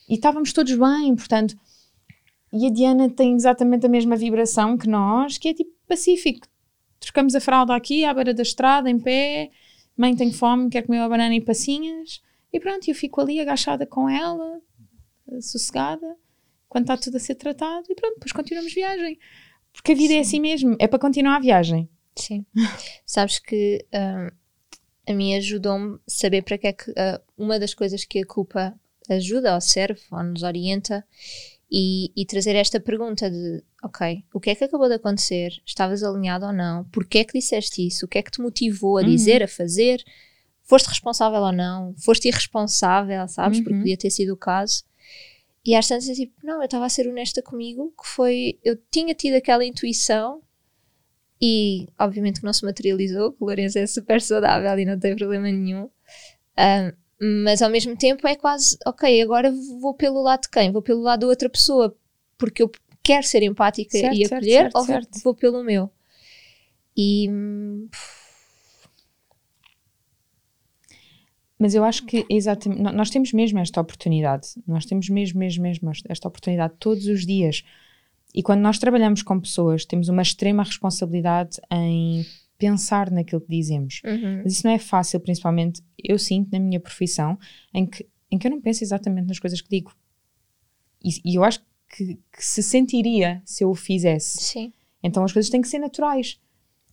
E 0.08 0.14
estávamos 0.14 0.52
todos 0.52 0.74
bem, 0.76 1.14
portanto. 1.16 1.56
E 2.52 2.66
a 2.66 2.70
Diana 2.70 3.10
tem 3.10 3.34
exatamente 3.34 3.86
a 3.86 3.88
mesma 3.88 4.14
vibração 4.16 4.76
que 4.76 4.86
nós, 4.88 5.38
que 5.38 5.48
é 5.48 5.54
tipo 5.54 5.72
pacífico. 5.88 6.46
Trocamos 7.00 7.34
a 7.34 7.40
fralda 7.40 7.74
aqui, 7.74 8.04
à 8.04 8.14
beira 8.14 8.32
da 8.32 8.42
estrada, 8.42 8.88
em 8.88 8.98
pé. 8.98 9.50
Mãe, 9.96 10.14
tenho 10.14 10.32
fome, 10.32 10.68
quer 10.70 10.82
comer 10.82 11.00
uma 11.00 11.08
banana 11.08 11.34
e 11.34 11.40
passinhas. 11.40 12.20
E 12.54 12.60
pronto, 12.60 12.88
eu 12.88 12.94
fico 12.94 13.20
ali 13.20 13.40
agachada 13.40 13.84
com 13.84 14.08
ela, 14.08 14.60
sossegada, 15.40 16.16
quando 16.68 16.84
está 16.84 16.96
tudo 16.96 17.16
a 17.16 17.20
ser 17.20 17.34
tratado. 17.34 17.84
E 17.90 17.94
pronto, 17.96 18.14
depois 18.14 18.30
continuamos 18.32 18.72
viagem. 18.72 19.18
Porque 19.72 19.90
a 19.92 19.94
vida 19.96 20.14
é 20.14 20.20
assim 20.20 20.38
mesmo, 20.40 20.76
é 20.78 20.86
para 20.86 21.00
continuar 21.00 21.36
a 21.36 21.40
viagem. 21.40 21.88
Sim. 22.16 22.46
Sabes 23.04 23.40
que 23.40 23.84
ah, 23.92 24.32
a 25.08 25.12
mim 25.12 25.34
ajudou-me 25.34 25.98
saber 26.06 26.42
para 26.42 26.56
que 26.56 26.66
é 26.68 26.72
que 26.72 26.92
ah, 26.96 27.20
uma 27.36 27.58
das 27.58 27.74
coisas 27.74 28.04
que 28.04 28.20
a 28.20 28.26
culpa 28.26 28.72
ajuda 29.10 29.54
ou 29.54 29.60
serve 29.60 30.00
ou 30.12 30.22
nos 30.22 30.44
orienta 30.44 31.04
e, 31.70 32.12
e 32.16 32.24
trazer 32.24 32.54
esta 32.54 32.78
pergunta 32.78 33.28
de 33.28 33.64
ok, 33.82 34.24
o 34.32 34.38
que 34.38 34.50
é 34.50 34.54
que 34.54 34.62
acabou 34.64 34.86
de 34.88 34.94
acontecer? 34.94 35.60
Estavas 35.66 36.04
alinhado 36.04 36.46
ou 36.46 36.52
não? 36.52 36.84
Porquê 36.84 37.18
é 37.18 37.24
que 37.24 37.36
disseste 37.38 37.84
isso? 37.84 38.06
O 38.06 38.08
que 38.08 38.18
é 38.18 38.22
que 38.22 38.30
te 38.30 38.40
motivou 38.40 38.96
a 38.96 39.00
Uhum. 39.02 39.08
dizer, 39.08 39.42
a 39.42 39.48
fazer? 39.48 40.04
Foste 40.64 40.88
responsável 40.88 41.40
ou 41.40 41.52
não? 41.52 41.94
Foste 41.98 42.28
irresponsável, 42.28 43.28
sabes? 43.28 43.58
Porque 43.60 43.74
Uhum. 43.74 43.80
podia 43.80 43.96
ter 43.96 44.10
sido 44.10 44.32
o 44.32 44.36
caso. 44.36 44.82
E 45.64 45.74
às 45.74 45.86
tantas, 45.88 46.08
eu, 46.08 46.14
tipo, 46.14 46.34
não, 46.42 46.56
eu 46.60 46.64
estava 46.64 46.84
a 46.84 46.88
ser 46.88 47.08
honesta 47.08 47.40
comigo, 47.42 47.92
que 47.98 48.06
foi, 48.06 48.58
eu 48.62 48.76
tinha 48.90 49.14
tido 49.14 49.34
aquela 49.34 49.64
intuição 49.64 50.42
e 51.40 51.88
obviamente 51.98 52.40
que 52.40 52.46
não 52.46 52.52
se 52.52 52.64
materializou, 52.64 53.32
que 53.32 53.42
o 53.42 53.46
Lourenço 53.46 53.78
é 53.78 53.86
super 53.86 54.20
saudável 54.20 54.78
e 54.78 54.84
não 54.84 54.98
tem 54.98 55.14
problema 55.16 55.44
nenhum. 55.50 55.88
Ahm, 56.56 56.92
mas 57.44 57.62
ao 57.62 57.70
mesmo 57.70 57.96
tempo 57.96 58.26
é 58.26 58.36
quase, 58.36 58.76
ok, 58.86 59.22
agora 59.22 59.52
vou 59.80 59.94
pelo 59.94 60.22
lado 60.22 60.42
de 60.42 60.50
quem? 60.50 60.72
Vou 60.72 60.82
pelo 60.82 61.00
lado 61.00 61.20
da 61.20 61.26
outra 61.26 61.48
pessoa, 61.48 61.96
porque 62.36 62.62
eu 62.62 62.70
quero 63.02 63.26
ser 63.26 63.42
empática 63.42 63.96
Certo, 63.96 64.14
e 64.16 64.26
certo, 64.26 64.34
acolher, 64.36 64.62
certo, 64.62 64.76
ou 64.76 64.84
vou, 64.84 64.96
certo. 65.00 65.34
pelo 65.34 65.62
meu. 65.62 65.90
E 66.96 67.28
hum, 67.30 67.88
Mas 71.64 71.74
eu 71.74 71.82
acho 71.82 72.04
que 72.04 72.26
exatamente, 72.28 72.82
nó- 72.82 72.92
nós 72.92 73.08
temos 73.08 73.32
mesmo 73.32 73.58
esta 73.58 73.80
oportunidade, 73.80 74.48
nós 74.66 74.84
temos 74.84 75.08
mesmo, 75.08 75.38
mesmo, 75.40 75.62
mesmo 75.62 75.90
esta 76.10 76.28
oportunidade 76.28 76.74
todos 76.78 77.06
os 77.06 77.24
dias. 77.24 77.64
E 78.34 78.42
quando 78.42 78.60
nós 78.60 78.78
trabalhamos 78.78 79.22
com 79.22 79.40
pessoas, 79.40 79.86
temos 79.86 80.10
uma 80.10 80.20
extrema 80.20 80.62
responsabilidade 80.62 81.56
em 81.72 82.26
pensar 82.58 83.10
naquilo 83.10 83.40
que 83.40 83.48
dizemos. 83.48 84.02
uhum, 84.04 84.42
Mas 84.44 84.52
isso 84.52 84.66
não 84.66 84.74
é 84.74 84.78
fácil, 84.78 85.18
principalmente 85.20 85.80
eu 85.98 86.18
sinto 86.18 86.50
na 86.52 86.58
minha 86.58 86.78
profissão, 86.78 87.38
em 87.72 87.86
que, 87.86 88.06
em 88.30 88.36
que 88.36 88.46
eu 88.46 88.50
não 88.50 88.60
penso 88.60 88.84
exatamente 88.84 89.28
nas 89.28 89.38
coisas 89.38 89.62
que 89.62 89.68
digo. 89.70 89.90
E, 91.02 91.32
e 91.32 91.34
eu 91.36 91.44
acho 91.44 91.60
que, 91.88 92.16
que 92.30 92.44
se 92.44 92.62
sentiria 92.62 93.40
se 93.46 93.64
eu 93.64 93.70
o 93.70 93.74
fizesse. 93.74 94.36
sim, 94.42 94.70
Então 95.02 95.24
as 95.24 95.32
coisas 95.32 95.50
têm 95.50 95.62
que 95.62 95.68
ser 95.68 95.78
naturais. 95.78 96.38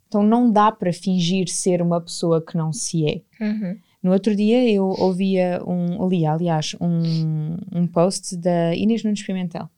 Então 0.08 0.24
não 0.24 0.50
dá 0.50 0.72
para 0.72 0.94
fingir 0.94 1.50
ser 1.50 1.82
uma 1.82 2.00
pessoa 2.00 2.42
que 2.42 2.56
não 2.56 2.72
se 2.72 3.06
é. 3.06 3.22
uhum, 3.44 3.78
No 4.02 4.12
outro 4.12 4.36
dia 4.36 4.68
eu 4.70 4.86
ouvia 4.86 5.62
um, 5.66 6.08
li, 6.08 6.26
aliás, 6.26 6.76
um, 6.82 7.58
um 7.72 7.88
post 7.88 8.36
da 8.36 8.76
Inês 8.76 9.04
Nunes 9.04 9.24
Pimentel. 9.24 9.70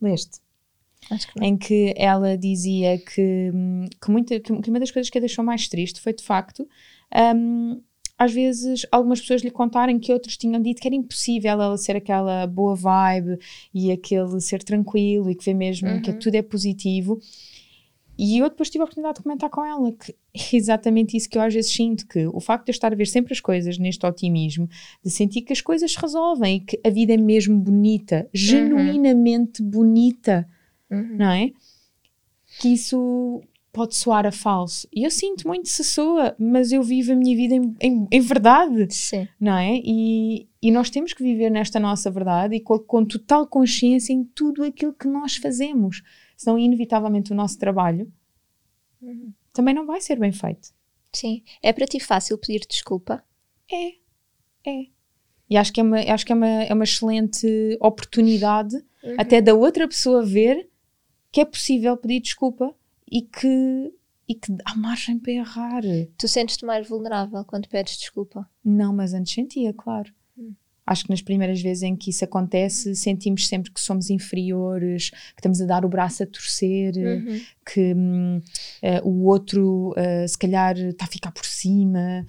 Leste? 0.00 0.40
acho 1.10 1.28
que 1.28 1.38
não. 1.40 1.46
Em 1.46 1.56
que 1.56 1.94
ela 1.96 2.36
dizia 2.36 2.98
que, 2.98 3.50
que, 4.00 4.10
muita, 4.10 4.38
que 4.40 4.60
que 4.60 4.70
uma 4.70 4.80
das 4.80 4.90
coisas 4.90 5.08
que 5.10 5.18
a 5.18 5.20
deixou 5.20 5.44
mais 5.44 5.68
triste 5.68 6.00
foi 6.00 6.12
de 6.12 6.22
facto, 6.22 6.68
hum, 7.34 7.80
às 8.18 8.32
vezes, 8.32 8.84
algumas 8.92 9.18
pessoas 9.18 9.40
lhe 9.40 9.50
contarem 9.50 9.98
que 9.98 10.12
outros 10.12 10.36
tinham 10.36 10.60
dito 10.60 10.82
que 10.82 10.86
era 10.86 10.94
impossível 10.94 11.52
ela 11.52 11.78
ser 11.78 11.96
aquela 11.96 12.46
boa 12.46 12.76
vibe 12.76 13.38
e 13.72 13.90
aquele 13.90 14.38
ser 14.42 14.62
tranquilo 14.62 15.30
e 15.30 15.34
que 15.34 15.44
vê 15.44 15.54
mesmo 15.54 15.88
que 16.02 16.10
Uhum. 16.10 16.18
tudo 16.18 16.34
é 16.34 16.42
positivo. 16.42 17.18
E 18.22 18.36
eu 18.38 18.50
depois 18.50 18.68
tive 18.68 18.82
a 18.82 18.84
oportunidade 18.84 19.16
de 19.16 19.22
comentar 19.22 19.48
com 19.48 19.64
ela 19.64 19.90
que 19.92 20.12
é 20.34 20.56
exatamente 20.56 21.16
isso 21.16 21.28
que 21.28 21.38
eu 21.38 21.42
às 21.42 21.54
vezes 21.54 21.72
sinto, 21.72 22.06
que 22.06 22.26
o 22.26 22.38
facto 22.38 22.66
de 22.66 22.70
eu 22.70 22.74
estar 22.74 22.92
a 22.92 22.96
ver 22.96 23.06
sempre 23.06 23.32
as 23.32 23.40
coisas 23.40 23.78
neste 23.78 24.04
otimismo, 24.04 24.68
de 25.02 25.10
sentir 25.10 25.40
que 25.42 25.52
as 25.54 25.60
coisas 25.62 25.90
se 25.90 25.98
resolvem 25.98 26.56
e 26.56 26.60
que 26.60 26.80
a 26.84 26.90
vida 26.90 27.14
é 27.14 27.16
mesmo 27.16 27.58
bonita, 27.58 28.28
genuinamente 28.34 29.62
bonita, 29.62 30.46
Uhum. 30.90 31.16
não 31.18 31.30
é? 31.30 31.50
Que 32.60 32.68
isso 32.68 33.40
pode 33.72 33.94
soar 33.94 34.26
a 34.26 34.32
falso. 34.32 34.88
E 34.92 35.04
eu 35.04 35.10
sinto 35.10 35.46
muito 35.46 35.68
se 35.68 35.84
soa, 35.84 36.34
mas 36.38 36.72
eu 36.72 36.82
vivo 36.82 37.12
a 37.12 37.14
minha 37.14 37.36
vida 37.36 37.54
em, 37.54 37.76
em, 37.80 38.08
em 38.10 38.20
verdade, 38.20 38.92
Sim. 38.92 39.28
não 39.40 39.56
é? 39.56 39.80
E, 39.84 40.48
e 40.60 40.70
nós 40.72 40.90
temos 40.90 41.12
que 41.12 41.22
viver 41.22 41.48
nesta 41.50 41.78
nossa 41.78 42.10
verdade 42.10 42.56
e 42.56 42.60
com, 42.60 42.78
com 42.80 43.04
total 43.04 43.46
consciência 43.46 44.12
em 44.12 44.24
tudo 44.24 44.64
aquilo 44.64 44.92
que 44.92 45.06
nós 45.06 45.36
fazemos. 45.36 46.02
Senão, 46.40 46.58
inevitavelmente, 46.58 47.32
o 47.32 47.36
nosso 47.36 47.58
trabalho 47.58 48.10
Uhum. 49.02 49.30
também 49.52 49.74
não 49.74 49.84
vai 49.84 50.00
ser 50.00 50.18
bem 50.18 50.32
feito. 50.32 50.70
Sim. 51.12 51.42
É 51.62 51.70
para 51.70 51.84
ti 51.86 52.00
fácil 52.00 52.38
pedir 52.38 52.60
desculpa? 52.66 53.22
É, 53.70 53.88
é. 54.66 54.86
E 55.50 55.54
acho 55.58 55.70
que 55.70 55.80
é 55.80 55.82
uma, 55.82 55.98
acho 56.00 56.24
que 56.24 56.32
é 56.32 56.34
uma, 56.34 56.46
é 56.46 56.72
uma 56.72 56.84
excelente 56.84 57.76
oportunidade 57.78 58.74
Uhum. 59.04 59.16
até 59.18 59.42
da 59.42 59.54
outra 59.54 59.86
pessoa 59.86 60.24
ver 60.24 60.70
que 61.30 61.42
é 61.42 61.44
possível 61.44 61.94
pedir 61.98 62.20
desculpa 62.20 62.74
e 63.10 63.20
que, 63.20 63.92
e 64.26 64.34
que 64.34 64.50
há 64.64 64.74
margem 64.74 65.18
para 65.18 65.32
errar. 65.32 65.82
Tu 66.16 66.26
sentes-te 66.26 66.64
mais 66.64 66.88
vulnerável 66.88 67.44
quando 67.44 67.68
pedes 67.68 67.98
desculpa? 67.98 68.48
Não, 68.64 68.94
mas 68.94 69.12
antes 69.12 69.34
sentia, 69.34 69.74
claro. 69.74 70.10
Acho 70.90 71.04
que 71.04 71.10
nas 71.10 71.22
primeiras 71.22 71.60
vezes 71.62 71.82
em 71.84 71.94
que 71.94 72.10
isso 72.10 72.24
acontece, 72.24 72.94
sentimos 72.96 73.46
sempre 73.46 73.70
que 73.70 73.80
somos 73.80 74.10
inferiores, 74.10 75.10
que 75.10 75.16
estamos 75.38 75.60
a 75.60 75.66
dar 75.66 75.84
o 75.84 75.88
braço 75.88 76.22
a 76.22 76.26
torcer, 76.26 76.94
Uhum. 76.96 77.40
que 77.72 77.94
hum, 77.94 78.40
eh, 78.82 79.00
o 79.04 79.24
outro 79.26 79.94
eh, 79.96 80.26
se 80.26 80.36
calhar 80.36 80.76
está 80.76 81.04
a 81.04 81.08
ficar 81.08 81.30
por 81.32 81.44
cima, 81.44 82.26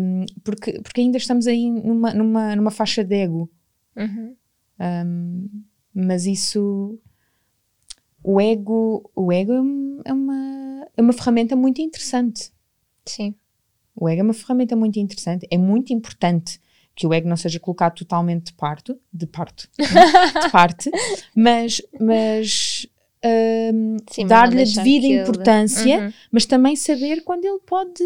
hum, 0.00 0.24
porque, 0.44 0.80
porque 0.80 1.00
ainda 1.00 1.18
estamos 1.18 1.46
aí 1.46 1.70
numa, 1.70 2.14
numa, 2.14 2.54
numa 2.56 2.70
faixa 2.70 3.02
de 3.02 3.16
ego. 3.16 3.50
Uhum. 3.96 4.36
Um, 4.80 5.48
mas 5.92 6.24
isso 6.26 7.00
o 8.22 8.40
ego 8.40 9.10
o 9.14 9.32
ego 9.32 9.52
é 9.52 9.60
um- 9.60 10.00
é 10.04 10.12
uma 10.12 10.86
é 10.96 11.02
uma 11.02 11.12
ferramenta 11.12 11.56
muito 11.56 11.80
interessante 11.80 12.52
Sim. 13.06 13.34
o 13.94 14.08
ego 14.08 14.20
é 14.20 14.24
uma 14.24 14.34
ferramenta 14.34 14.76
muito 14.76 14.98
interessante 14.98 15.46
é 15.50 15.58
muito 15.58 15.92
importante 15.92 16.60
que 16.98 17.06
o 17.06 17.14
ego 17.14 17.28
não 17.28 17.36
seja 17.36 17.60
colocado 17.60 17.94
totalmente 17.94 18.46
de 18.46 18.52
parto 18.54 18.98
de 19.12 19.24
parto 19.26 19.68
né? 19.78 19.86
de 20.44 20.50
parte 20.50 20.90
mas 21.34 21.80
mas 22.00 22.86
um, 23.72 23.96
dar-lhe 24.26 24.60
a 24.62 24.64
devida 24.64 25.06
que 25.06 25.12
ele- 25.12 25.22
importância 25.22 25.98
Uhum. 26.06 26.12
mas 26.32 26.44
também 26.44 26.74
saber 26.74 27.22
quando 27.22 27.44
ele 27.44 27.60
pode 27.64 28.02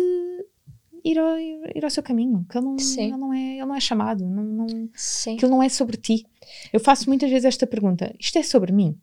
ir 1.05 1.19
ao, 1.19 1.39
ir 1.39 1.83
ao 1.85 1.91
seu 1.91 2.03
caminho 2.03 2.45
que 2.51 2.57
ele 2.59 2.67
não, 2.67 2.77
ele 2.99 3.17
não 3.17 3.33
é 3.33 3.53
ele 3.57 3.65
não 3.65 3.75
é 3.75 3.81
chamado 3.81 4.25
não, 4.27 4.43
não, 4.45 4.67
Sim. 4.95 5.37
aquilo 5.37 5.51
não 5.51 5.63
é 5.63 5.69
sobre 5.69 5.97
ti. 5.97 6.27
Eu 6.73 6.81
faço 6.81 7.09
muitas 7.09 7.31
vezes 7.31 7.45
esta 7.47 7.67
pergunta: 7.67 8.15
isto 8.21 8.37
é 8.39 8.43
sobre 8.43 8.73
mim? 8.73 8.99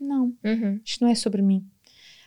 Não, 0.00 0.32
Uhum. 0.44 0.80
isto 0.84 1.04
não 1.04 1.10
é 1.10 1.14
sobre 1.14 1.42
mim. 1.42 1.64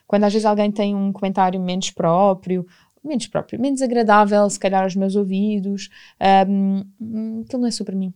Quando 0.07 0.23
às 0.23 0.33
vezes 0.33 0.45
alguém 0.45 0.71
tem 0.71 0.95
um 0.95 1.11
comentário 1.13 1.59
menos 1.61 1.91
próprio, 1.91 2.65
menos 3.03 3.27
próprio, 3.27 3.59
menos 3.59 3.81
agradável, 3.81 4.49
se 4.49 4.59
calhar 4.59 4.83
aos 4.83 4.95
meus 4.95 5.15
ouvidos, 5.15 5.89
hum, 6.47 7.41
aquilo 7.45 7.61
não 7.61 7.67
é 7.67 7.71
sobre 7.71 7.95
mim. 7.95 8.13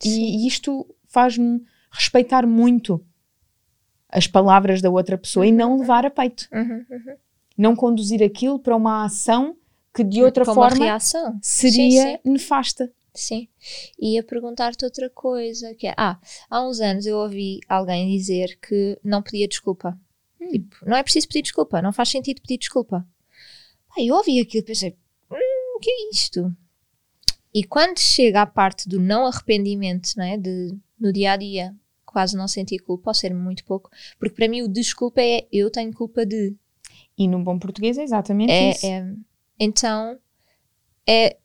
Sim. 0.00 0.10
E, 0.10 0.44
e 0.44 0.46
isto 0.46 0.86
faz-me 1.06 1.62
respeitar 1.90 2.46
muito 2.46 3.04
as 4.08 4.26
palavras 4.26 4.80
da 4.80 4.90
outra 4.90 5.18
pessoa 5.18 5.46
e 5.46 5.52
não 5.52 5.78
levar 5.78 6.06
a 6.06 6.10
peito. 6.10 6.48
Uhum. 6.52 6.84
Uhum. 6.90 7.16
Não 7.56 7.76
conduzir 7.76 8.22
aquilo 8.22 8.58
para 8.58 8.76
uma 8.76 9.04
ação 9.04 9.56
que 9.92 10.04
de 10.04 10.22
outra 10.22 10.44
Com 10.44 10.52
uma 10.52 10.70
forma 10.70 10.98
seria 11.42 12.02
Sim, 12.02 12.18
nefasta. 12.24 12.92
Sim. 13.14 13.48
E 13.98 14.14
ia 14.14 14.22
perguntar-te 14.22 14.84
outra 14.84 15.10
coisa, 15.10 15.74
que 15.74 15.88
é, 15.88 15.94
ah, 15.96 16.18
há 16.48 16.66
uns 16.66 16.80
anos 16.80 17.04
eu 17.04 17.16
ouvi 17.18 17.60
alguém 17.68 18.08
dizer 18.16 18.58
que 18.60 18.98
não 19.02 19.22
pedia 19.22 19.48
desculpa. 19.48 19.98
Hum. 20.40 20.48
Tipo, 20.50 20.76
não 20.86 20.96
é 20.96 21.02
preciso 21.02 21.26
pedir 21.26 21.42
desculpa, 21.42 21.82
não 21.82 21.92
faz 21.92 22.10
sentido 22.10 22.40
pedir 22.40 22.58
desculpa. 22.58 23.06
Eu 23.96 24.14
ouvi 24.14 24.40
aquilo 24.40 24.62
e 24.62 24.66
pensei, 24.66 24.96
hum, 25.30 25.76
o 25.76 25.80
que 25.80 25.90
é 25.90 26.10
isto? 26.10 26.54
E 27.54 27.64
quando 27.64 27.98
chega 27.98 28.42
à 28.42 28.46
parte 28.46 28.88
do 28.88 29.00
não 29.00 29.26
arrependimento, 29.26 30.10
não 30.16 30.24
é? 30.24 30.36
De, 30.36 30.76
no 31.00 31.12
dia 31.12 31.32
a 31.32 31.36
dia, 31.36 31.74
quase 32.04 32.36
não 32.36 32.46
sentir 32.46 32.78
culpa, 32.80 33.10
ou 33.10 33.14
ser 33.14 33.34
muito 33.34 33.64
pouco, 33.64 33.90
porque 34.18 34.34
para 34.34 34.48
mim 34.48 34.62
o 34.62 34.68
desculpa 34.68 35.20
é 35.20 35.46
eu 35.50 35.70
tenho 35.70 35.92
culpa 35.92 36.24
de. 36.24 36.54
E 37.16 37.26
num 37.26 37.42
bom 37.42 37.58
português 37.58 37.98
é 37.98 38.02
exatamente 38.04 38.52
É, 38.52 38.70
isso. 38.70 38.86
é- 38.86 39.14
então, 39.58 40.18
é, 41.08 41.36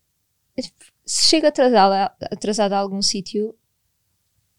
se 1.06 1.26
chega 1.30 1.48
atrasada, 1.48 2.14
atrasada 2.32 2.76
a 2.76 2.80
algum 2.80 3.02
sítio, 3.02 3.56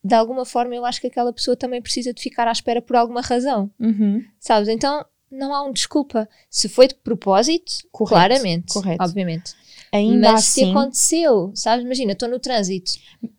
de 0.02 0.14
alguma 0.14 0.44
forma 0.44 0.74
eu 0.74 0.84
acho 0.84 1.00
que 1.00 1.06
aquela 1.06 1.32
pessoa 1.32 1.56
também 1.56 1.80
precisa 1.80 2.12
de 2.12 2.20
ficar 2.20 2.48
à 2.48 2.52
espera 2.52 2.82
por 2.82 2.96
alguma 2.96 3.20
razão, 3.20 3.70
Uhum. 3.78 4.24
sabes? 4.40 4.68
Então, 4.68 5.04
não 5.34 5.54
há 5.54 5.62
um 5.62 5.72
desculpa. 5.72 6.28
Se 6.50 6.68
foi 6.68 6.88
de 6.88 6.94
propósito, 6.94 7.72
Correto, 7.92 8.10
claramente, 8.14 8.72
correto. 8.72 9.02
obviamente. 9.02 9.52
Ainda 9.92 10.32
Mas 10.32 10.44
se 10.46 10.62
assim, 10.62 10.70
aconteceu, 10.70 11.52
sabes? 11.54 11.84
Imagina, 11.84 12.12
estou 12.12 12.28
no 12.28 12.38
trânsito, 12.38 12.92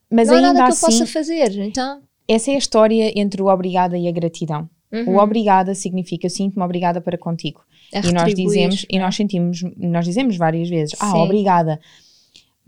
mas 0.09 0.27
não 0.27 0.35
há 0.37 0.41
nada 0.41 0.53
que 0.53 0.61
eu 0.63 0.67
assim, 0.67 0.85
possa 0.85 1.05
fazer, 1.05 1.51
então... 1.59 2.01
essa 2.27 2.51
é 2.51 2.55
a 2.55 2.57
história 2.57 3.11
entre 3.19 3.41
o 3.41 3.47
obrigada 3.47 3.97
e 3.97 4.07
a 4.07 4.11
gratidão. 4.11 4.69
uhum, 4.91 5.15
O 5.15 5.17
obrigada 5.17 5.75
significa 5.75 6.27
eu 6.27 6.29
sinto-me 6.29 6.63
obrigada 6.63 7.01
para 7.01 7.17
contigo. 7.17 7.61
a 7.93 7.99
E 7.99 8.11
nós 8.13 8.33
dizemos, 8.33 8.85
e 8.89 8.97
é? 8.97 8.99
nós 8.99 9.15
sentimos, 9.15 9.61
nós 9.77 10.05
dizemos 10.05 10.37
várias 10.37 10.69
vezes, 10.69 10.95
ah, 10.99 11.11
Sim. 11.11 11.17
obrigada. 11.17 11.79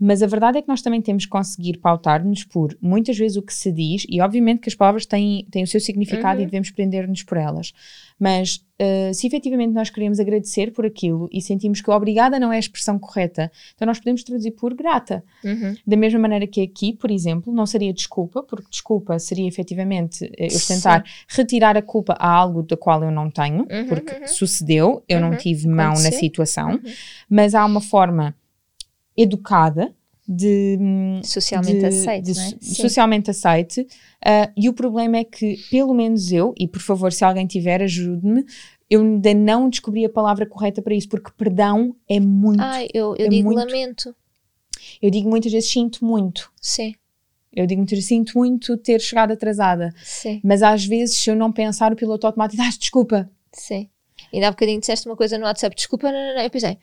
Mas 0.00 0.22
a 0.22 0.26
verdade 0.26 0.58
é 0.58 0.62
que 0.62 0.68
nós 0.68 0.80
também 0.82 1.02
temos 1.02 1.24
que 1.24 1.30
conseguir 1.30 1.78
pautar-nos 1.78 2.44
por 2.44 2.76
muitas 2.80 3.16
vezes 3.18 3.36
o 3.36 3.42
que 3.42 3.52
se 3.52 3.72
diz, 3.72 4.04
e 4.08 4.20
obviamente 4.20 4.60
que 4.60 4.68
as 4.68 4.74
palavras 4.74 5.04
têm, 5.06 5.46
têm 5.50 5.64
o 5.64 5.66
seu 5.66 5.80
significado 5.80 6.36
Uhum. 6.38 6.42
e 6.42 6.46
devemos 6.46 6.70
prender-nos 6.70 7.22
por 7.24 7.36
elas. 7.36 7.72
Mas 8.20 8.56
uh, 8.80 9.14
se 9.14 9.26
efetivamente 9.26 9.72
nós 9.72 9.90
queremos 9.90 10.18
agradecer 10.18 10.72
por 10.72 10.84
aquilo 10.84 11.28
e 11.32 11.40
sentimos 11.40 11.80
que 11.80 11.90
obrigada 11.90 12.38
não 12.40 12.52
é 12.52 12.56
a 12.56 12.60
expressão 12.60 12.98
correta, 12.98 13.50
então 13.74 13.86
nós 13.86 13.98
podemos 13.98 14.22
traduzir 14.24 14.52
por 14.52 14.74
grata. 14.74 15.22
Uhum, 15.44 15.74
Da 15.86 15.96
mesma 15.96 16.18
maneira 16.18 16.46
que 16.46 16.60
aqui, 16.60 16.92
por 16.92 17.10
exemplo, 17.10 17.52
não 17.52 17.64
seria 17.66 17.92
desculpa, 17.92 18.42
porque 18.42 18.66
desculpa 18.70 19.18
seria 19.18 19.46
efetivamente 19.46 20.24
eh, 20.36 20.46
eu 20.46 20.60
tentar 20.66 21.04
retirar 21.28 21.76
a 21.76 21.82
culpa 21.82 22.14
a 22.18 22.28
algo 22.28 22.62
da 22.62 22.76
qual 22.76 23.02
eu 23.04 23.10
não 23.10 23.30
tenho, 23.30 23.60
Uhum, 23.70 23.86
porque 23.88 24.14
uhum. 24.14 24.26
sucedeu, 24.26 25.02
eu 25.08 25.20
não 25.20 25.30
Uhum, 25.30 25.36
tive 25.36 25.66
mão 25.68 25.76
na 25.76 25.92
aconteceu. 25.92 26.18
situação, 26.18 26.70
Uhum. 26.72 26.80
mas 27.30 27.54
há 27.54 27.64
uma 27.64 27.80
forma 27.80 28.34
educada 29.22 29.94
de. 30.26 30.78
Socialmente 31.24 31.78
de- 31.80 31.86
aceito, 31.86 32.24
de 32.24 32.38
é? 32.38 32.74
socialmente 32.74 33.30
aceite, 33.30 33.86
ah, 34.24 34.50
e 34.56 34.68
o 34.68 34.72
problema 34.72 35.16
é 35.18 35.24
que, 35.24 35.56
pelo 35.70 35.94
menos 35.94 36.30
eu, 36.32 36.54
e 36.58 36.68
por 36.68 36.80
favor, 36.80 37.12
se 37.12 37.24
alguém 37.24 37.46
tiver, 37.46 37.82
ajude-me, 37.82 38.44
eu 38.90 39.00
ainda 39.02 39.34
não 39.34 39.68
descobri 39.68 40.04
a 40.04 40.08
palavra 40.10 40.46
correta 40.46 40.80
para 40.82 40.94
isso, 40.94 41.08
porque 41.08 41.30
perdão 41.36 41.94
é 42.08 42.20
muito. 42.20 42.60
Ai, 42.60 42.88
eu, 42.94 43.14
eu 43.16 43.26
é 43.26 43.28
digo 43.28 43.44
muito. 43.50 43.58
lamento, 43.58 44.14
Eu 45.02 45.10
digo 45.10 45.28
muitas 45.28 45.50
vezes 45.52 45.70
sinto 45.70 46.04
muito. 46.04 46.50
sim, 46.60 46.94
Eu 47.52 47.66
digo 47.66 47.80
muitas 47.80 47.96
vezes 47.96 48.08
sinto 48.08 48.36
muito 48.38 48.76
ter 48.76 49.00
chegado 49.00 49.32
atrasada. 49.32 49.92
sim. 50.02 50.40
Mas 50.44 50.62
às 50.62 50.84
vezes, 50.84 51.16
se 51.16 51.30
eu 51.30 51.34
não 51.36 51.50
pensar, 51.52 51.92
o 51.92 51.96
piloto 51.96 52.26
automático 52.26 52.62
diz: 52.62 52.74
ah, 52.74 52.78
desculpa. 52.78 53.30
Sim. 53.52 53.88
Ainda 54.32 54.48
há 54.48 54.50
bocadinho 54.50 54.78
disseste 54.80 55.06
uma 55.08 55.16
coisa 55.16 55.38
no 55.38 55.44
WhatsApp, 55.44 55.74
desculpa, 55.74 56.10
não, 56.12 56.18
não, 56.18 56.34
não. 56.36 56.42
Eu 56.42 56.50
pensei, 56.50 56.76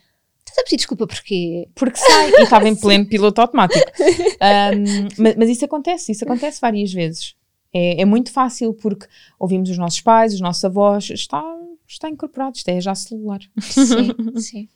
estás 0.46 0.60
a 0.60 0.64
pedir 0.64 0.78
desculpa 0.78 1.08
porque. 1.08 1.68
Porque 1.74 1.98
sai. 1.98 2.32
e 2.32 2.44
estava 2.44 2.68
em 2.70 2.76
pleno 2.80 3.08
piloto 3.08 3.42
automático. 3.42 3.86
Um, 4.36 5.08
mas, 5.18 5.36
mas 5.38 5.50
isso 5.50 5.66
acontece, 5.66 6.12
isso 6.12 6.24
acontece 6.24 6.62
várias 6.62 6.94
vezes. 6.94 7.36
É, 7.74 8.02
é 8.02 8.06
muito 8.06 8.32
fácil 8.32 8.74
porque 8.74 9.08
ouvimos 9.40 9.70
os 9.70 9.78
nossos 9.78 10.02
pais, 10.02 10.34
os 10.34 10.40
nossos 10.40 10.64
avós, 10.64 11.10
está, 11.10 11.44
está 11.88 12.10
incorporado, 12.10 12.56
isto 12.56 12.70
é 12.70 12.80
já 12.80 12.94
celular. 12.94 13.40
Sim, 13.60 14.14
sim. 14.40 14.70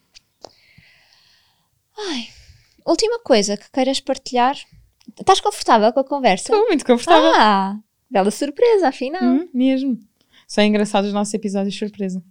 Ai, 1.98 2.30
última 2.86 3.20
coisa 3.20 3.58
que 3.58 3.70
queiras 3.72 4.00
partilhar. 4.00 4.58
Estás 5.20 5.40
confortável 5.40 5.92
com 5.94 6.00
a 6.00 6.04
conversa? 6.04 6.52
Estou 6.52 6.68
muito 6.68 6.86
confortável. 6.86 7.32
Ah, 7.36 7.78
bela 8.10 8.32
surpresa, 8.32 8.88
afinal. 8.88 9.24
Hum, 9.24 9.50
mesmo. 9.54 10.00
São 10.48 10.64
engraçados 10.64 11.10
os 11.10 11.14
nossos 11.14 11.34
episódios 11.34 11.74
de 11.74 11.80
surpresa. 11.80 12.24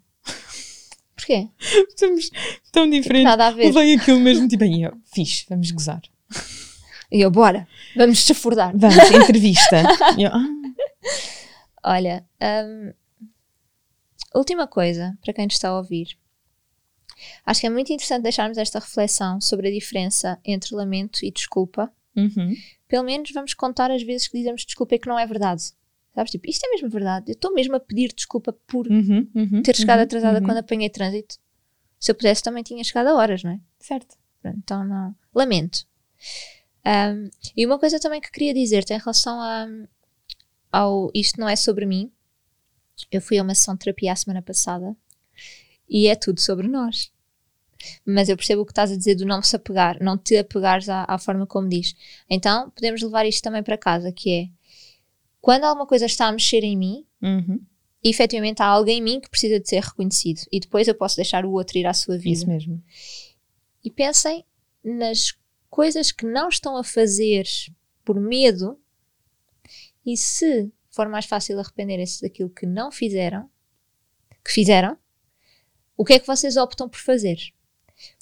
Porquê? 1.29 1.49
Estamos 1.89 2.31
tão 2.73 2.85
Tipo, 2.85 3.03
diferentes. 3.03 3.25
nada 3.25 3.49
a 3.49 3.51
ver. 3.51 3.67
Levei 3.67 3.95
aquilo 3.97 4.19
mesmo, 4.19 4.49
tipo, 4.49 4.65
aí, 4.65 4.87
ó, 4.87 4.93
fixe, 5.13 5.45
vamos 5.49 5.71
gozar. 5.71 6.01
E 7.11 7.23
eu, 7.23 7.31
bora, 7.31 7.67
vamos 7.97 8.19
chafurdar. 8.19 8.71
Vamos, 8.77 8.95
entrevista. 9.11 9.83
E 10.19 10.25
eu, 10.25 10.31
ah, 10.31 10.47
Olha, 11.83 12.23
hum, 12.39 12.93
última 14.35 14.67
coisa 14.67 15.17
para 15.25 15.33
quem 15.33 15.47
nos 15.47 15.55
está 15.55 15.71
a 15.71 15.79
ouvir. 15.79 16.19
Acho 17.47 17.63
que 17.63 17.67
é 17.67 17.71
muito 17.71 17.91
interessante 17.91 18.25
deixarmos 18.25 18.59
esta 18.59 18.79
reflexão 18.79 19.41
sobre 19.41 19.69
a 19.69 19.71
diferença 19.71 20.39
entre 20.45 20.75
lamento 20.75 21.25
e 21.25 21.31
desculpa. 21.31 21.91
uhum. 22.15 22.55
Pelo 22.87 23.05
menos 23.05 23.31
vamos 23.33 23.55
contar 23.55 23.91
as 23.91 24.03
vezes 24.03 24.29
que 24.29 24.37
dizemos 24.37 24.67
desculpa 24.67 24.95
e 24.95 24.99
que 24.99 25.09
não 25.09 25.19
é 25.19 25.27
verdade. 25.27 25.63
Sabes? 26.19 26.33
Tipo, 26.33 26.51
isto 26.51 26.65
é 26.67 26.71
mesmo 26.71 26.89
verdade. 26.89 27.31
Eu 27.31 27.35
estou 27.35 27.55
mesmo 27.55 27.77
a 27.77 27.81
pedir 27.81 28.13
desculpa 28.13 28.53
por 28.67 28.89
Uhum, 28.89 29.31
uhum, 29.33 29.63
ter 29.63 29.77
chegado 29.77 29.99
uhum, 29.99 30.05
atrasada 30.05 30.41
uhum. 30.41 30.45
quando 30.45 30.57
apanhei 30.57 30.91
trânsito. 30.91 31.37
Se 31.97 32.11
eu 32.11 32.15
pudesse, 32.17 32.43
também 32.43 32.65
tinha 32.65 32.83
chegado 32.83 33.07
a 33.07 33.15
horas, 33.15 33.45
não 33.45 33.53
é? 33.53 33.61
Certo. 33.79 34.17
Pronto, 34.43 34.59
Então, 34.59 34.85
não. 34.85 35.15
Lamento. 35.33 35.87
Um, 36.85 37.31
e 37.57 37.65
uma 37.65 37.79
coisa 37.79 38.01
também 38.01 38.21
que 38.21 38.33
queria 38.33 38.53
dizer-te 38.53 38.93
em 38.93 38.99
relação 38.99 39.41
a, 39.41 39.69
ao 40.73 41.09
Isto 41.15 41.39
Não 41.39 41.49
É 41.49 41.55
Sobre 41.55 41.87
Mim. 41.87 42.11
Eu 43.13 43.21
fui 43.23 43.39
a 43.39 43.43
uma 43.45 43.55
sessão 43.55 43.75
de 43.75 43.85
terapia 43.85 44.13
a 44.13 44.17
semana 44.17 44.43
passada 44.43 44.97
e 45.89 46.09
é 46.09 46.17
tudo 46.17 46.41
sobre 46.41 46.67
nós. 46.67 47.13
Mas 48.05 48.29
eu 48.29 48.37
percebo 48.37 48.63
o 48.63 48.67
que 48.67 48.73
estás 48.73 48.91
a 48.91 48.97
dizer 48.97 49.15
do 49.15 49.25
não 49.25 49.41
se 49.41 49.55
apegar, 49.55 50.03
não 50.03 50.19
te 50.19 50.37
apegares 50.37 50.89
à, 50.89 51.05
à 51.07 51.17
forma 51.17 51.47
como 51.47 51.69
diz. 51.69 51.95
Então, 52.29 52.71
podemos 52.71 53.03
levar 53.03 53.25
isto 53.25 53.41
também 53.41 53.63
para 53.63 53.79
casa, 53.79 54.11
que 54.11 54.31
é 54.33 54.58
quando 55.41 55.65
alguma 55.65 55.87
coisa 55.87 56.07
está 56.07 56.27
a 56.27 56.33
mexer 56.33 56.63
em 56.65 56.77
mim, 56.77 57.07
Uhum. 57.21 57.61
efetivamente 58.03 58.63
há 58.63 58.67
alguém 58.67 58.99
em 58.99 59.03
mim 59.03 59.21
que 59.21 59.29
precisa 59.29 59.59
de 59.59 59.69
ser 59.69 59.83
reconhecido 59.83 60.41
e 60.53 60.61
depois 60.61 60.87
eu 60.87 60.95
posso 60.95 61.17
deixar 61.17 61.45
o 61.45 61.53
outro 61.53 61.79
ir 61.79 61.87
à 61.87 61.93
sua 61.93 62.17
vida. 62.17 62.31
Isso 62.31 62.47
mesmo. 62.47 62.83
E 63.85 63.91
pensem 63.91 64.45
nas 64.85 65.35
coisas 65.69 66.13
que 66.13 66.25
não 66.27 66.49
estão 66.49 66.77
a 66.77 66.85
fazer 66.85 67.45
por 68.05 68.19
medo 68.21 68.79
e 70.07 70.17
se 70.17 70.73
for 70.91 71.09
mais 71.09 71.27
fácil 71.27 71.59
arrependerem-se 71.59 72.23
daquilo 72.23 72.51
que 72.51 72.67
não 72.67 72.91
fizeram, 72.91 73.51
que 74.45 74.53
fizeram, 74.53 74.97
o 75.97 76.05
que 76.05 76.15
é 76.15 76.19
que 76.19 76.27
vocês 76.27 76.57
optam 76.57 76.89
por 76.89 76.99
fazer? 77.01 77.37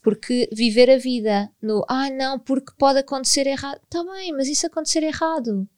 Porque 0.02 0.48
viver 0.52 0.90
a 0.90 0.96
vida 0.96 1.52
no 1.60 1.84
ah 1.88 2.08
não, 2.10 2.38
porque 2.38 2.72
pode 2.78 2.98
acontecer 2.98 3.46
errado. 3.46 3.80
Está 3.84 4.02
bem, 4.04 4.32
mas 4.32 4.48
isso 4.48 4.66
acontecer 4.66 5.02
errado. 5.02 5.68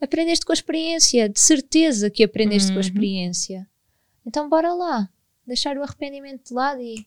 Aprendeste 0.00 0.44
com 0.46 0.52
a 0.52 0.54
experiência, 0.54 1.28
de 1.28 1.38
certeza 1.38 2.10
que 2.10 2.24
aprendeste 2.24 2.68
com 2.68 2.74
a 2.74 2.76
Uhum. 2.76 2.80
experiência. 2.80 3.68
Então 4.24 4.48
bora 4.48 4.72
lá, 4.72 5.08
deixar 5.46 5.76
o 5.76 5.82
arrependimento 5.82 6.48
de 6.48 6.54
lado 6.54 6.80
e 6.80 7.06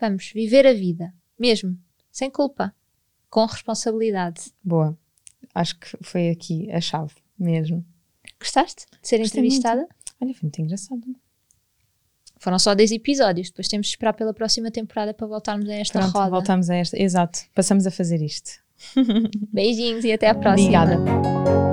vamos 0.00 0.30
viver 0.34 0.66
a 0.66 0.72
vida, 0.72 1.12
mesmo, 1.38 1.78
sem 2.10 2.30
culpa, 2.30 2.74
com 3.30 3.44
responsabilidade. 3.46 4.52
Boa. 4.62 4.98
Acho 5.54 5.78
que 5.78 5.86
foi 6.02 6.30
aqui 6.30 6.70
a 6.72 6.80
chave 6.80 7.14
mesmo. 7.38 7.84
Gostaste 8.40 8.86
de 9.00 9.08
ser 9.08 9.18
Gostei 9.18 9.40
muito. 9.42 9.54
entrevistada? 9.56 9.88
Olha, 10.20 10.34
foi 10.34 10.42
muito 10.42 10.60
engraçado. 10.60 11.02
Foram 12.40 12.58
só 12.58 12.74
10 12.74 12.92
episódios, 12.92 13.50
depois 13.50 13.66
temos 13.68 13.86
de 13.88 13.92
esperar 13.92 14.12
pela 14.14 14.32
próxima 14.32 14.70
temporada 14.70 15.12
para 15.12 15.26
voltarmos 15.26 15.68
a 15.68 15.74
esta 15.74 15.98
Pronto, 15.98 16.12
roda. 16.14 16.30
voltamos 16.30 16.70
a 16.70 16.76
esta. 16.76 17.00
Exato. 17.00 17.40
Passamos 17.54 17.86
a 17.86 17.90
fazer 17.90 18.22
isto. 18.22 18.50
Beijinhos 19.52 20.04
e 20.04 20.12
até 20.12 20.28
à 20.28 20.34
próxima. 20.34 20.82
Obrigada. 20.82 21.67